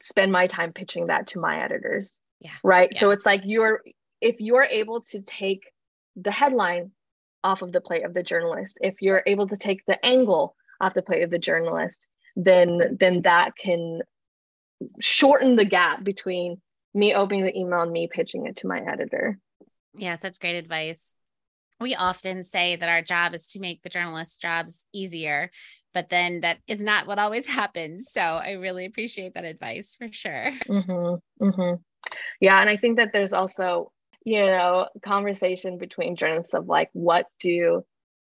spend 0.00 0.32
my 0.32 0.46
time 0.46 0.72
pitching 0.72 1.06
that 1.08 1.28
to 1.28 1.40
my 1.40 1.62
editors 1.62 2.12
yeah. 2.40 2.52
Right. 2.62 2.88
Yeah. 2.92 3.00
So 3.00 3.10
it's 3.10 3.26
like 3.26 3.42
you're, 3.44 3.82
if 4.20 4.36
you're 4.40 4.64
able 4.64 5.02
to 5.10 5.20
take 5.20 5.62
the 6.16 6.30
headline 6.30 6.92
off 7.44 7.62
of 7.62 7.72
the 7.72 7.80
plate 7.80 8.04
of 8.04 8.14
the 8.14 8.22
journalist, 8.22 8.78
if 8.80 8.96
you're 9.00 9.22
able 9.26 9.48
to 9.48 9.56
take 9.56 9.84
the 9.86 10.04
angle 10.04 10.56
off 10.80 10.94
the 10.94 11.02
plate 11.02 11.22
of 11.22 11.30
the 11.30 11.38
journalist, 11.38 12.06
then 12.34 12.96
then 13.00 13.22
that 13.22 13.56
can 13.56 14.00
shorten 15.00 15.56
the 15.56 15.64
gap 15.64 16.04
between 16.04 16.60
me 16.92 17.14
opening 17.14 17.44
the 17.44 17.56
email 17.56 17.82
and 17.82 17.92
me 17.92 18.08
pitching 18.10 18.46
it 18.46 18.56
to 18.56 18.66
my 18.66 18.80
editor. 18.80 19.38
Yes, 19.96 20.20
that's 20.20 20.38
great 20.38 20.56
advice. 20.56 21.14
We 21.80 21.94
often 21.94 22.44
say 22.44 22.76
that 22.76 22.88
our 22.88 23.02
job 23.02 23.34
is 23.34 23.46
to 23.48 23.60
make 23.60 23.82
the 23.82 23.90
journalist's 23.90 24.36
jobs 24.36 24.84
easier, 24.92 25.50
but 25.92 26.08
then 26.08 26.40
that 26.40 26.58
is 26.66 26.80
not 26.80 27.06
what 27.06 27.18
always 27.18 27.46
happens. 27.60 28.10
So 28.10 28.20
I 28.20 28.52
really 28.52 28.86
appreciate 28.86 29.34
that 29.34 29.44
advice 29.44 29.96
for 29.98 30.08
sure. 30.10 30.52
Mm-hmm, 30.68 31.44
mm-hmm. 31.44 31.74
Yeah. 32.40 32.60
And 32.60 32.68
I 32.70 32.76
think 32.76 32.96
that 32.98 33.10
there's 33.12 33.32
also, 33.32 33.92
you 34.24 34.40
know, 34.44 34.88
conversation 35.04 35.78
between 35.78 36.16
journalists 36.16 36.54
of 36.54 36.66
like, 36.68 36.90
what 36.92 37.26
do 37.40 37.84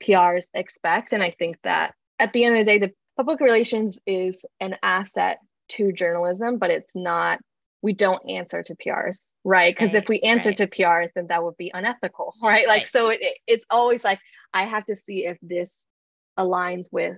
PRs 0.02 0.46
expect? 0.54 1.12
And 1.12 1.22
I 1.22 1.34
think 1.38 1.56
that 1.62 1.94
at 2.18 2.32
the 2.32 2.44
end 2.44 2.56
of 2.56 2.64
the 2.64 2.70
day, 2.70 2.78
the 2.78 2.92
public 3.16 3.40
relations 3.40 3.98
is 4.06 4.44
an 4.60 4.76
asset 4.82 5.38
to 5.70 5.92
journalism, 5.92 6.58
but 6.58 6.70
it's 6.70 6.90
not 6.94 7.38
we 7.80 7.92
don't 7.92 8.28
answer 8.28 8.62
to 8.62 8.74
PRs, 8.74 9.24
right? 9.44 9.74
Because 9.74 9.94
Right, 9.94 10.02
if 10.02 10.08
we 10.08 10.20
answer 10.20 10.50
right. 10.50 10.56
to 10.58 10.66
PRs, 10.66 11.12
then 11.14 11.28
that 11.28 11.44
would 11.44 11.56
be 11.56 11.70
unethical, 11.72 12.34
right? 12.42 12.66
Like, 12.66 12.80
Right. 12.80 12.86
so 12.86 13.10
it, 13.10 13.20
it's 13.46 13.64
always 13.70 14.04
like, 14.04 14.18
I 14.52 14.66
have 14.66 14.84
to 14.86 14.96
see 14.96 15.26
if 15.26 15.38
this 15.42 15.78
aligns 16.38 16.86
with 16.90 17.16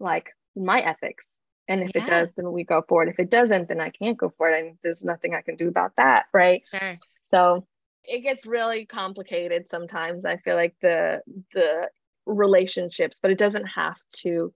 like 0.00 0.30
my 0.56 0.80
ethics. 0.80 1.28
And 1.68 1.82
if 1.82 1.90
Yeah. 1.94 2.02
it 2.02 2.06
does, 2.06 2.32
then 2.32 2.50
we 2.52 2.64
go 2.64 2.82
for 2.86 3.02
it. 3.02 3.08
If 3.08 3.18
it 3.18 3.30
doesn't, 3.30 3.68
then 3.68 3.80
I 3.80 3.90
can't 3.90 4.18
go 4.18 4.30
for 4.36 4.50
it. 4.50 4.64
And 4.64 4.78
there's 4.82 5.04
nothing 5.04 5.34
I 5.34 5.40
can 5.42 5.56
do 5.56 5.68
about 5.68 5.92
that, 5.96 6.26
right? 6.32 6.62
Sure. 6.70 6.98
So 7.30 7.66
it 8.04 8.20
gets 8.20 8.44
really 8.46 8.84
complicated 8.86 9.68
sometimes. 9.68 10.24
I 10.24 10.36
feel 10.38 10.56
like 10.56 10.76
the 10.82 11.22
the 11.52 11.88
relationships, 12.26 13.20
but 13.20 13.30
it 13.30 13.38
doesn't 13.38 13.66
have 13.66 13.96
to 14.22 14.52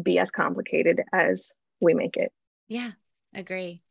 be 0.00 0.18
as 0.18 0.30
complicated 0.30 1.02
as 1.12 1.46
we 1.80 1.94
make 1.94 2.16
it. 2.16 2.32
Yeah. 2.68 2.92
Agree. 3.32 3.82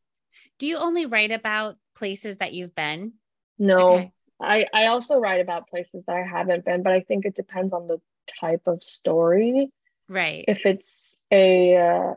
Do 0.59 0.67
you 0.67 0.77
only 0.77 1.05
write 1.05 1.31
about 1.31 1.77
places 1.95 2.37
that 2.37 2.53
you've 2.53 2.75
been? 2.75 3.13
No, 3.57 3.93
Okay. 3.95 4.11
I 4.41 4.67
I 4.73 4.87
also 4.87 5.17
write 5.17 5.41
about 5.41 5.67
places 5.69 6.03
that 6.07 6.15
I 6.15 6.23
haven't 6.23 6.65
been, 6.65 6.83
but 6.83 6.91
I 6.93 7.01
think 7.01 7.25
it 7.25 7.35
depends 7.35 7.73
on 7.73 7.87
the 7.87 8.01
type 8.39 8.63
of 8.67 8.81
story. 8.83 9.69
Right. 10.09 10.45
If 10.47 10.65
it's 10.65 11.15
a 11.31 11.77
uh, 11.77 12.13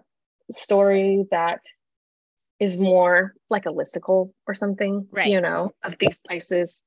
story 0.52 1.24
that 1.30 1.60
is 2.58 2.76
more 2.76 3.34
like 3.50 3.66
a 3.66 3.70
listicle 3.72 4.32
or 4.46 4.54
something, 4.54 5.06
Right. 5.10 5.28
you 5.28 5.40
know, 5.40 5.72
of 5.82 5.96
these 5.98 6.18
places. 6.18 6.80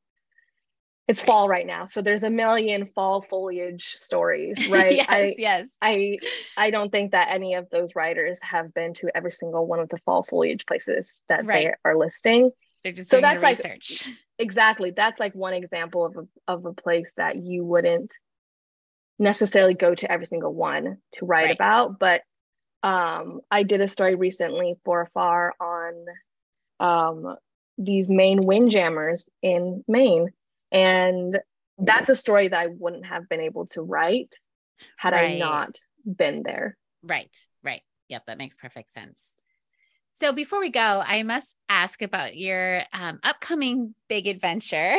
It's 1.08 1.24
fall 1.24 1.50
right 1.50 1.66
now, 1.66 1.88
so 1.88 2.04
there's 2.04 2.22
a 2.22 2.30
million 2.30 2.88
fall 2.94 3.24
foliage 3.28 3.86
stories, 3.96 4.68
right? 4.70 4.96
yes. 4.96 5.08
I, 5.10 5.36
yes. 5.38 5.78
I 5.82 6.18
I 6.56 6.70
don't 6.70 6.92
think 6.92 7.12
that 7.14 7.30
any 7.32 7.56
of 7.56 7.68
those 7.72 7.96
writers 7.96 8.40
have 8.44 8.74
been 8.76 8.94
to 8.96 9.10
every 9.16 9.32
single 9.32 9.66
one 9.66 9.80
of 9.80 9.90
the 9.90 9.98
fall 10.06 10.22
foliage 10.24 10.68
places 10.68 11.20
that 11.28 11.46
Right. 11.48 11.66
they 11.66 11.74
are 11.84 11.96
listing. 11.96 12.52
They're 12.84 12.94
just 12.94 13.10
so 13.10 13.22
that's 13.22 13.42
like- 13.42 13.58
research. 13.58 14.08
Exactly. 14.38 14.92
That's 14.92 15.20
like 15.20 15.34
one 15.36 15.54
example 15.54 16.06
of 16.06 16.16
a 16.16 16.28
of 16.48 16.66
a 16.66 16.74
place 16.74 17.12
that 17.18 17.36
you 17.38 17.66
wouldn't 17.66 18.14
necessarily 19.18 19.74
go 19.74 19.94
to 19.96 20.10
every 20.12 20.26
single 20.28 20.54
one 20.54 20.98
to 21.14 21.26
write 21.26 21.46
Right. 21.48 21.56
about. 21.56 22.00
But 22.00 22.22
um 22.84 23.42
I 23.52 23.64
did 23.64 23.82
a 23.82 23.88
story 23.88 24.16
recently 24.16 24.76
for 24.86 25.02
Afar 25.02 25.54
on 25.60 26.06
um 26.80 27.36
these 27.80 28.10
Maine 28.10 28.42
windjammers 28.46 29.26
in 29.42 29.84
Maine. 29.88 30.30
And 30.72 31.40
that's 31.78 32.10
a 32.10 32.16
story 32.16 32.50
that 32.50 32.60
I 32.60 32.68
wouldn't 32.68 33.06
have 33.06 33.28
been 33.30 33.40
able 33.40 33.68
to 33.68 33.82
write 33.82 34.36
had 34.98 35.14
I 35.14 35.38
not 35.38 35.78
been 36.06 36.44
there. 36.44 36.78
Right. 37.02 37.36
Right. 37.64 37.82
Yep. 38.10 38.26
That 38.28 38.38
makes 38.38 38.58
perfect 38.58 38.92
sense. 38.92 39.34
So 40.14 40.34
before 40.34 40.60
we 40.60 40.70
go, 40.70 41.02
I 41.06 41.24
must 41.24 41.56
ask 41.70 42.02
about 42.02 42.36
your 42.36 42.82
um, 42.92 43.20
upcoming 43.24 43.96
big 44.10 44.28
adventure 44.28 44.98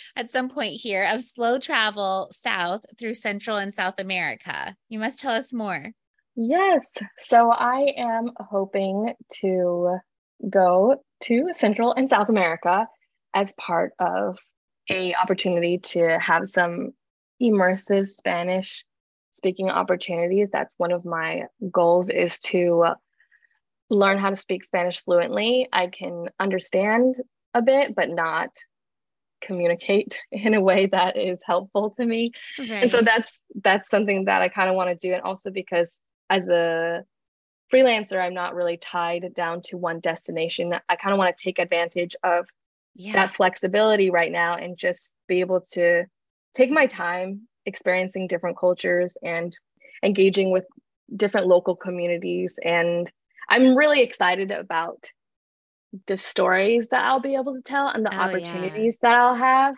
at 0.16 0.30
some 0.30 0.48
point 0.48 0.80
here 0.80 1.04
of 1.10 1.22
slow 1.22 1.58
travel 1.58 2.30
south 2.32 2.84
through 2.96 3.14
Central 3.14 3.56
and 3.56 3.74
South 3.74 3.98
America. 3.98 4.76
You 4.88 5.00
must 5.00 5.18
tell 5.18 5.32
us 5.32 5.52
more. 5.52 5.90
Yes. 6.34 6.90
So 7.18 7.50
I 7.50 7.92
am 7.96 8.30
hoping 8.38 9.14
to 9.40 9.98
go 10.48 10.96
to 11.24 11.48
Central 11.52 11.92
and 11.92 12.08
South 12.08 12.28
America 12.28 12.86
as 13.34 13.52
part 13.54 13.92
of 13.98 14.38
a 14.90 15.14
opportunity 15.14 15.78
to 15.78 16.18
have 16.18 16.48
some 16.48 16.92
immersive 17.40 18.06
Spanish 18.06 18.84
speaking 19.32 19.70
opportunities. 19.70 20.48
That's 20.52 20.74
one 20.76 20.92
of 20.92 21.04
my 21.04 21.44
goals 21.70 22.08
is 22.10 22.38
to 22.40 22.86
learn 23.90 24.18
how 24.18 24.30
to 24.30 24.36
speak 24.36 24.64
Spanish 24.64 25.02
fluently. 25.04 25.68
I 25.72 25.86
can 25.86 26.28
understand 26.40 27.16
a 27.54 27.62
bit, 27.62 27.94
but 27.94 28.08
not 28.10 28.48
communicate 29.42 30.18
in 30.32 30.54
a 30.54 30.60
way 30.60 30.86
that 30.86 31.16
is 31.16 31.38
helpful 31.44 31.94
to 31.98 32.04
me 32.06 32.30
Right. 32.58 32.82
and 32.82 32.90
so 32.90 33.02
that's 33.02 33.40
that's 33.64 33.88
something 33.90 34.26
that 34.26 34.40
i 34.40 34.48
kind 34.48 34.70
of 34.70 34.76
want 34.76 34.90
to 34.90 35.08
do 35.08 35.12
and 35.12 35.22
also 35.22 35.50
because 35.50 35.98
as 36.30 36.48
a 36.48 37.02
freelancer 37.72 38.20
i'm 38.22 38.34
not 38.34 38.54
really 38.54 38.76
tied 38.76 39.32
down 39.34 39.62
to 39.62 39.76
one 39.76 40.00
destination 40.00 40.74
i 40.88 40.96
kind 40.96 41.12
of 41.12 41.18
want 41.18 41.34
to 41.34 41.42
take 41.44 41.58
advantage 41.58 42.14
of 42.22 42.46
yeah. 42.94 43.12
that 43.12 43.34
flexibility 43.34 44.10
right 44.10 44.32
now 44.32 44.56
and 44.56 44.76
just 44.76 45.12
be 45.28 45.40
able 45.40 45.60
to 45.60 46.04
take 46.54 46.70
my 46.70 46.86
time 46.86 47.48
experiencing 47.64 48.26
different 48.26 48.58
cultures 48.58 49.16
and 49.22 49.56
engaging 50.04 50.50
with 50.50 50.64
different 51.16 51.46
local 51.46 51.76
communities 51.76 52.56
and 52.62 53.10
i'm 53.50 53.76
really 53.76 54.02
excited 54.02 54.50
about 54.50 55.10
the 56.06 56.16
stories 56.16 56.88
that 56.90 57.04
i'll 57.04 57.20
be 57.20 57.34
able 57.34 57.54
to 57.54 57.62
tell 57.62 57.88
and 57.88 58.04
the 58.04 58.10
Oh, 58.10 58.16
yeah. 58.16 58.22
opportunities 58.22 58.98
that 59.02 59.14
i'll 59.14 59.34
have 59.34 59.74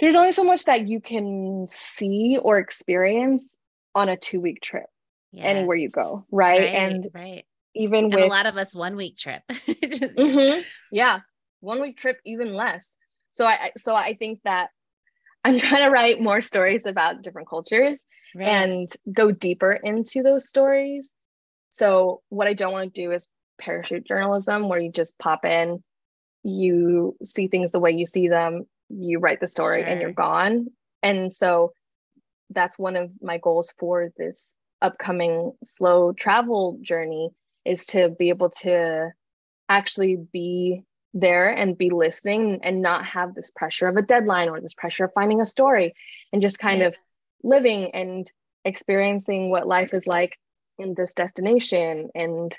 there's 0.00 0.16
only 0.16 0.32
so 0.32 0.42
much 0.44 0.64
that 0.64 0.88
you 0.88 1.00
can 1.00 1.66
see 1.68 2.38
or 2.40 2.58
experience 2.58 3.54
on 3.94 4.08
a 4.08 4.16
two 4.16 4.40
week 4.40 4.60
trip 4.60 4.86
anywhere 5.34 5.76
you 5.76 5.90
go 5.90 6.26
right, 6.30 6.68
and 6.68 7.06
right. 7.14 7.44
even 7.74 8.04
And 8.06 8.14
with 8.14 8.24
a 8.24 8.26
lot 8.26 8.46
of 8.46 8.56
us 8.56 8.74
one 8.74 8.96
week 8.96 9.16
trip. 9.16 9.42
Mhm. 9.50 10.64
Yeah, 10.90 11.20
one 11.60 11.80
week 11.80 11.96
trip, 11.98 12.18
even 12.24 12.54
less. 12.54 12.96
So 13.32 13.46
I 13.46 13.72
so 13.78 13.94
I 13.94 14.14
think 14.14 14.40
that 14.44 14.70
I'm 15.44 15.58
trying 15.58 15.84
to 15.84 15.90
write 15.90 16.20
more 16.20 16.40
stories 16.40 16.86
about 16.86 17.22
different 17.22 17.48
cultures 17.48 18.00
Right. 18.34 18.48
and 18.48 18.88
go 19.12 19.30
deeper 19.30 19.72
into 19.72 20.22
those 20.22 20.48
stories. 20.48 21.12
So 21.68 22.22
what 22.30 22.46
I 22.46 22.54
don't 22.54 22.72
want 22.72 22.94
to 22.94 23.02
do 23.02 23.12
is 23.12 23.26
parachute 23.60 24.06
journalism, 24.06 24.68
where 24.68 24.80
you 24.80 24.90
just 24.90 25.18
pop 25.18 25.44
in, 25.44 25.82
you 26.42 27.16
see 27.22 27.48
things 27.48 27.72
the 27.72 27.80
way 27.80 27.92
you 27.92 28.06
see 28.06 28.28
them, 28.28 28.64
you 28.88 29.18
write 29.18 29.40
the 29.40 29.46
story, 29.46 29.84
and 29.84 30.00
you're 30.00 30.12
gone. 30.12 30.68
And 31.02 31.34
so 31.34 31.72
that's 32.50 32.78
one 32.78 32.96
of 32.96 33.10
my 33.20 33.38
goals 33.38 33.72
for 33.78 34.10
this 34.16 34.54
upcoming 34.82 35.52
slow 35.64 36.12
travel 36.12 36.78
journey 36.82 37.30
is 37.64 37.86
to 37.86 38.08
be 38.10 38.30
able 38.30 38.50
to 38.50 39.10
actually 39.68 40.16
be 40.16 40.84
there 41.14 41.50
and 41.50 41.78
be 41.78 41.90
listening 41.90 42.60
and 42.62 42.82
not 42.82 43.04
have 43.04 43.34
this 43.34 43.50
pressure 43.50 43.86
of 43.86 43.96
a 43.96 44.02
deadline 44.02 44.48
or 44.48 44.60
this 44.60 44.74
pressure 44.74 45.04
of 45.04 45.12
finding 45.14 45.40
a 45.40 45.46
story 45.46 45.94
and 46.32 46.42
just 46.42 46.58
kind 46.58 46.80
Yeah. 46.80 46.88
of 46.88 46.96
living 47.42 47.94
and 47.94 48.30
experiencing 48.64 49.50
what 49.50 49.66
life 49.66 49.94
is 49.94 50.06
like 50.06 50.38
in 50.78 50.94
this 50.94 51.14
destination 51.14 52.10
and 52.14 52.58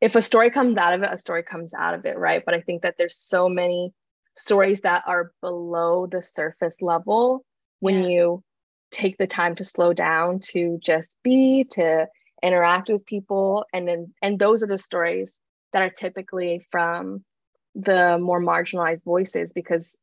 if 0.00 0.14
a 0.14 0.22
story 0.22 0.50
comes 0.50 0.76
out 0.76 0.92
of 0.94 1.02
it 1.02 1.10
a 1.12 1.18
story 1.18 1.42
comes 1.42 1.72
out 1.74 1.94
of 1.94 2.04
it 2.06 2.18
right 2.18 2.44
but 2.44 2.54
i 2.54 2.60
think 2.60 2.82
that 2.82 2.96
there's 2.98 3.16
so 3.16 3.48
many 3.48 3.92
stories 4.36 4.82
that 4.82 5.04
are 5.06 5.32
below 5.40 6.06
the 6.06 6.22
surface 6.22 6.82
level 6.82 7.44
when 7.80 8.02
Yeah. 8.02 8.08
you 8.08 8.44
take 8.90 9.18
the 9.18 9.26
time 9.26 9.54
to 9.56 9.64
slow 9.64 9.92
down 9.92 10.40
to 10.40 10.78
just 10.82 11.10
be 11.22 11.66
to 11.70 12.06
interact 12.42 12.88
with 12.88 13.04
people 13.06 13.64
and 13.72 13.88
then 13.88 14.12
and 14.22 14.38
those 14.38 14.62
are 14.62 14.66
the 14.66 14.78
stories 14.78 15.38
that 15.72 15.82
are 15.82 15.90
typically 15.90 16.66
from 16.70 17.24
the 17.74 18.18
more 18.18 18.40
marginalized 18.40 19.04
voices 19.04 19.52
because 19.52 19.96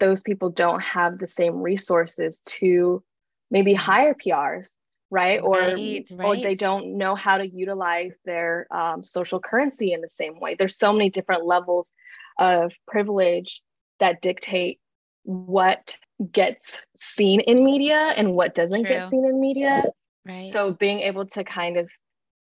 those 0.00 0.22
people 0.22 0.50
don't 0.50 0.82
have 0.82 1.18
the 1.18 1.26
same 1.26 1.56
resources 1.60 2.42
to 2.44 3.02
maybe 3.50 3.72
Yes. 3.72 3.80
hire 3.80 4.14
PRs, 4.14 4.68
right? 5.10 5.40
Or 5.40 5.58
Right, 5.58 6.10
or 6.22 6.36
they 6.36 6.54
don't 6.54 6.96
know 6.98 7.14
how 7.14 7.38
to 7.38 7.48
utilize 7.48 8.16
their 8.24 8.66
um, 8.70 9.04
social 9.04 9.40
currency 9.40 9.92
in 9.92 10.00
the 10.00 10.10
same 10.10 10.40
way. 10.40 10.56
There's 10.58 10.76
so 10.76 10.92
many 10.92 11.10
different 11.10 11.44
levels 11.46 11.92
of 12.38 12.72
privilege 12.86 13.62
that 14.00 14.20
dictate 14.20 14.80
what 15.24 15.96
gets 16.30 16.78
seen 16.96 17.40
in 17.40 17.64
media 17.64 18.12
and 18.16 18.34
what 18.34 18.54
doesn't 18.54 18.84
True. 18.84 18.88
get 18.88 19.10
seen 19.10 19.26
in 19.26 19.40
media. 19.40 19.84
right. 20.24 20.48
So 20.48 20.72
being 20.72 21.00
able 21.00 21.26
to 21.26 21.44
kind 21.44 21.76
of 21.76 21.90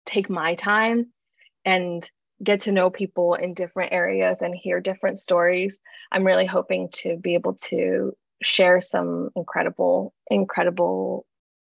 take 0.04 0.28
my 0.28 0.54
time 0.54 1.12
and 1.64 2.08
get 2.42 2.62
to 2.62 2.72
know 2.72 2.90
people 2.90 3.34
in 3.34 3.54
different 3.54 3.92
areas 3.92 4.42
and 4.42 4.54
hear 4.54 4.80
different 4.80 5.20
stories, 5.20 5.78
I'm 6.10 6.26
really 6.26 6.46
hoping 6.46 6.88
to 6.94 7.16
be 7.16 7.34
able 7.34 7.54
to 7.68 8.16
share 8.42 8.80
some 8.80 9.30
incredible, 9.36 10.12
incredible 10.28 11.24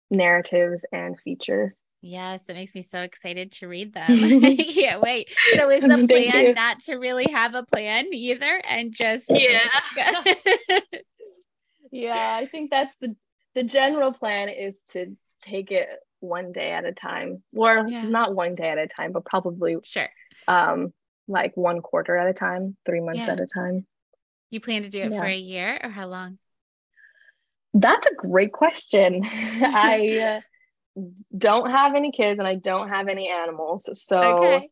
narratives 0.10 0.84
and 0.92 1.20
features. 1.20 1.78
Yes, 2.06 2.50
it 2.50 2.54
makes 2.54 2.76
me 2.76 2.82
so 2.82 3.00
excited 3.00 3.54
to 3.54 3.68
read 3.68 3.94
them. 3.96 4.18
I 4.44 4.56
can't 4.56 5.02
wait. 5.02 5.30
So 5.58 5.70
is 5.70 5.82
the 5.82 6.06
plan 6.06 6.48
you. 6.48 6.54
not 6.54 6.82
to 6.82 6.96
really 6.96 7.26
have 7.32 7.56
a 7.56 7.64
plan 7.64 8.14
either 8.14 8.62
and 8.68 8.94
just 8.94 9.26
yeah, 9.30 9.70
yeah, 11.92 12.36
I 12.36 12.46
think 12.46 12.72
that's 12.72 12.94
the 13.00 13.16
the 13.56 13.64
general 13.64 14.12
plan 14.12 14.50
is 14.50 14.82
to 14.92 15.16
take 15.42 15.72
it 15.72 15.88
one 16.20 16.52
day 16.52 16.72
at 16.72 16.86
a 16.86 16.92
time 16.92 17.42
or 17.56 17.88
Yeah. 17.90 18.04
not 18.04 18.36
one 18.36 18.56
day 18.56 18.70
at 18.70 18.78
a 18.78 18.88
time 18.88 19.12
but 19.12 19.26
probably 19.26 19.78
sure. 19.84 20.10
um 20.48 20.94
like 21.28 21.56
one 21.56 21.82
quarter 21.82 22.18
at 22.18 22.28
a 22.28 22.34
time, 22.34 22.76
3 22.86 23.00
months 23.00 23.22
Yeah. 23.26 23.34
at 23.34 23.40
a 23.40 23.46
time. 23.48 23.86
You 24.50 24.60
plan 24.60 24.84
to 24.84 24.90
do 24.90 25.00
it 25.02 25.14
for 25.14 25.24
a 25.24 25.36
year 25.36 25.80
or 25.82 25.90
how 25.90 26.08
long? 26.08 26.38
That's 27.74 28.06
a 28.06 28.16
great 28.16 28.52
question. 28.52 29.24
I 29.24 30.20
uh, 30.20 30.42
don't 31.36 31.72
have 31.72 31.96
any 31.96 32.12
kids 32.12 32.40
and 32.40 32.48
I 32.48 32.56
don't 32.56 32.90
have 32.90 33.08
any 33.08 33.30
animals. 33.30 33.90
So 33.94 34.38
okay. 34.38 34.70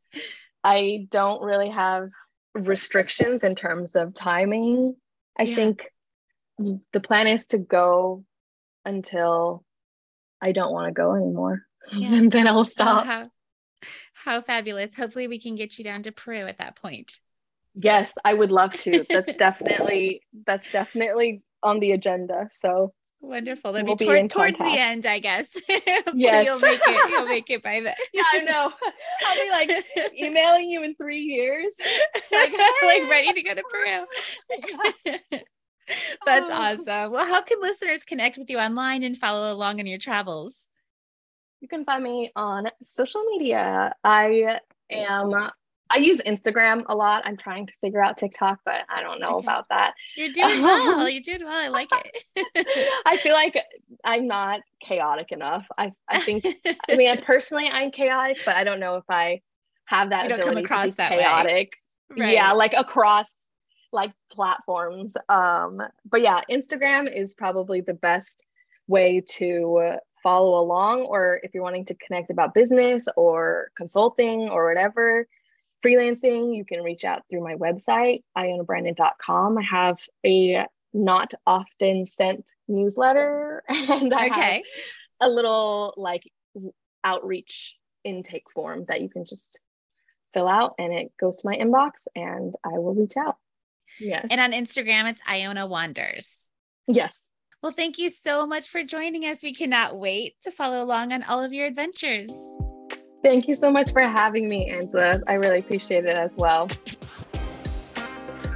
I 0.64 1.08
don't 1.10 1.42
really 1.42 1.70
have 1.72 2.10
restrictions 2.54 3.44
in 3.44 3.56
terms 3.56 3.96
of 3.96 4.14
timing. 4.14 4.96
I 5.40 5.46
Yeah. 5.46 5.56
think 5.56 5.92
the 6.58 7.00
plan 7.00 7.28
is 7.28 7.48
to 7.48 7.58
go 7.58 8.24
until 8.86 9.64
I 10.42 10.52
don't 10.52 10.72
want 10.72 10.88
to 10.88 10.94
go 10.94 11.16
anymore. 11.16 11.64
Yeah. 11.94 12.14
and 12.16 12.32
then 12.32 12.48
I'll 12.48 12.60
Oh, 12.60 12.64
stop. 12.64 13.06
how, 13.06 13.32
how 14.14 14.42
fabulous. 14.42 14.96
Hopefully, 14.96 15.28
we 15.28 15.40
can 15.40 15.56
get 15.56 15.78
you 15.78 15.84
down 15.84 16.04
to 16.04 16.12
Peru 16.12 16.46
at 16.48 16.60
that 16.60 16.76
point. 16.76 17.20
Yes, 17.76 18.14
I 18.24 18.34
would 18.34 18.52
love 18.52 18.78
to. 18.80 19.06
That's 19.10 19.34
definitely 19.38 20.22
that's 20.46 20.70
definitely 20.70 21.42
on 21.64 21.80
the 21.80 21.92
agenda. 21.94 22.50
So 22.54 22.94
Wonderful. 23.22 23.72
That'd 23.74 23.88
We'll 23.88 23.96
be, 23.96 24.06
be 24.06 24.10
toward- 24.10 24.20
in 24.20 24.28
towards 24.30 24.58
the 24.58 24.66
end, 24.66 25.06
I 25.06 25.20
guess. 25.20 25.56
Yes. 26.14 26.46
You'll 26.48 26.60
make 26.60 26.82
it. 26.84 27.10
You'll 27.12 27.26
make 27.28 27.50
it 27.50 27.64
by 27.64 27.80
then. 27.80 27.94
yeah, 28.14 28.24
I 28.34 28.40
know. 28.40 28.72
I'll 29.26 29.36
be 29.36 29.50
like 29.52 29.86
emailing 30.20 30.70
you 30.70 30.84
in 30.84 30.96
three 30.96 31.20
years. 31.20 31.72
like, 32.32 32.52
Like, 32.84 33.10
ready 33.10 33.32
to 33.34 33.42
go 33.44 33.54
to 33.54 33.64
Peru. 33.72 34.06
That's 36.26 36.50
Oh. 36.50 36.54
awesome. 36.54 37.12
Well, 37.12 37.26
how 37.26 37.42
can 37.42 37.62
listeners 37.62 38.04
connect 38.04 38.38
with 38.38 38.50
you 38.50 38.58
online 38.60 39.04
and 39.04 39.18
follow 39.18 39.52
along 39.52 39.80
on 39.80 39.86
your 39.88 39.98
travels? 40.00 40.56
You 41.60 41.68
can 41.68 41.86
find 41.86 42.04
me 42.04 42.32
on 42.36 42.68
social 42.84 43.24
media. 43.26 43.94
I 44.04 44.60
am 44.90 45.50
I 45.93 45.97
use 45.99 46.21
Instagram 46.21 46.84
a 46.88 46.95
lot. 46.95 47.23
I'm 47.25 47.38
trying 47.38 47.67
to 47.67 47.73
figure 47.82 48.01
out 48.04 48.17
TikTok, 48.17 48.60
but 48.65 48.82
I 48.89 49.01
don't 49.01 49.19
know 49.19 49.38
Okay. 49.38 49.45
about 49.45 49.67
that. 49.69 49.93
You're 50.15 50.32
doing 50.32 50.62
well. 50.63 51.10
You're 51.10 51.21
doing 51.21 51.43
well. 51.43 51.54
I 51.54 51.67
like 51.67 51.89
it. 52.36 52.88
I 53.06 53.17
feel 53.17 53.34
like 53.34 53.58
I'm 54.04 54.27
not 54.27 54.62
chaotic 54.82 55.32
enough. 55.32 55.65
I 55.77 55.93
I 56.10 56.21
think 56.21 56.45
I 56.89 56.95
mean 56.95 57.21
personally 57.23 57.67
I'm 57.67 57.91
chaotic, 57.91 58.38
but 58.45 58.56
I 58.56 58.63
don't 58.63 58.80
know 58.80 58.95
if 58.95 59.04
I 59.10 59.41
have 59.86 60.10
that 60.12 60.23
You 60.23 60.30
don't 60.30 60.41
come 60.41 60.58
across 60.58 60.95
that 60.95 61.12
way. 61.12 61.17
chaotic. 61.17 61.73
Right. 62.17 62.34
Yeah, 62.34 62.51
like 62.54 62.73
across 62.75 63.27
like 63.91 64.12
platforms. 64.32 65.13
Um 65.30 65.82
but 66.10 66.21
yeah, 66.21 66.41
Instagram 66.49 67.13
is 67.13 67.34
probably 67.34 67.82
the 67.82 67.93
best 67.93 68.43
way 68.88 69.21
to 69.38 69.95
follow 70.21 70.60
along 70.60 71.01
or 71.01 71.39
if 71.43 71.54
you're 71.54 71.63
wanting 71.63 71.86
to 71.86 71.95
connect 71.95 72.30
about 72.30 72.54
business 72.54 73.08
or 73.15 73.71
consulting 73.75 74.49
or 74.49 74.67
whatever 74.67 75.25
freelancing, 75.84 76.56
you 76.56 76.65
can 76.65 76.82
reach 76.82 77.04
out 77.04 77.24
through 77.30 77.44
my 77.44 77.56
website, 77.56 78.24
ionabrannon.com. 78.38 79.58
I 79.58 79.63
have 79.63 80.00
a 80.26 80.65
not 80.94 81.34
often 81.48 82.06
sent 82.06 82.52
newsletter 82.67 83.63
and 83.70 84.13
I 84.13 84.28
have 84.28 84.62
a 85.22 85.30
little 85.30 85.94
like 85.98 86.24
outreach 87.04 87.76
intake 88.04 88.50
form 88.54 88.86
that 88.88 89.02
you 89.02 89.10
can 89.10 89.26
just 89.26 89.60
fill 90.34 90.48
out 90.48 90.76
and 90.80 90.94
it 90.94 91.12
goes 91.20 91.38
to 91.38 91.48
my 91.48 91.56
inbox 91.56 91.91
and 92.15 92.54
I 92.63 92.78
will 92.80 92.94
reach 92.94 93.13
out. 93.17 93.38
Yes. 94.00 94.26
And 94.30 94.39
on 94.39 94.52
Instagram, 94.52 95.10
it's 95.10 95.22
Iona 95.28 95.67
Wanders. 95.67 96.50
yes. 96.88 97.28
Well, 97.62 97.74
thank 97.74 98.00
you 98.00 98.10
so 98.10 98.48
much 98.48 98.70
for 98.70 98.84
joining 98.84 99.24
us. 99.24 99.44
We 99.44 99.54
cannot 99.54 99.96
wait 99.96 100.34
to 100.41 100.52
follow 100.52 100.84
along 100.84 101.13
on 101.13 101.22
all 101.22 101.44
of 101.44 101.54
your 101.54 101.67
adventures. 101.67 102.32
Thank 103.24 103.48
you 103.48 103.56
so 103.56 103.72
much 103.72 103.92
for 103.92 104.02
having 104.02 104.48
me, 104.48 104.70
Angela. 104.70 105.22
I 105.28 105.34
really 105.34 105.60
appreciate 105.60 106.06
it 106.06 106.16
as 106.16 106.36
well. 106.38 106.70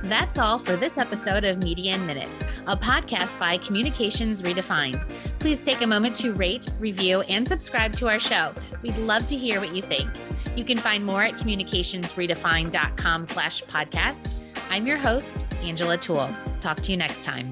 That's 0.04 0.38
all 0.38 0.60
for 0.60 0.75
this 0.75 0.99
episode 0.99 1.43
of 1.43 1.63
Media 1.63 1.95
in 1.95 2.06
Minutes, 2.06 2.43
a 2.67 2.78
podcast 2.78 3.39
by 3.39 3.58
Communications 3.58 4.43
Redefined. 4.43 5.04
Please 5.39 5.63
take 5.63 5.82
a 5.82 5.88
moment 5.88 6.15
to 6.17 6.32
rate, 6.34 6.69
review, 6.80 7.21
and 7.21 7.47
subscribe 7.47 7.93
to 7.93 8.08
our 8.08 8.19
show. 8.19 8.54
We'd 8.84 8.97
love 8.97 9.28
to 9.30 9.36
hear 9.36 9.60
what 9.60 9.73
you 9.73 9.82
think. 9.82 10.10
You 10.56 10.63
can 10.63 10.78
find 10.78 11.04
more 11.04 11.23
at 11.23 11.34
communicationsredefined.com 11.34 13.25
slash 13.25 13.63
podcast. 13.63 14.36
I'm 14.69 14.86
your 14.86 14.97
host, 14.97 15.45
Angela 15.63 15.97
Toole. 15.97 16.30
Talk 16.60 16.78
to 16.78 16.91
you 16.91 16.97
next 16.97 17.23
time. 17.23 17.51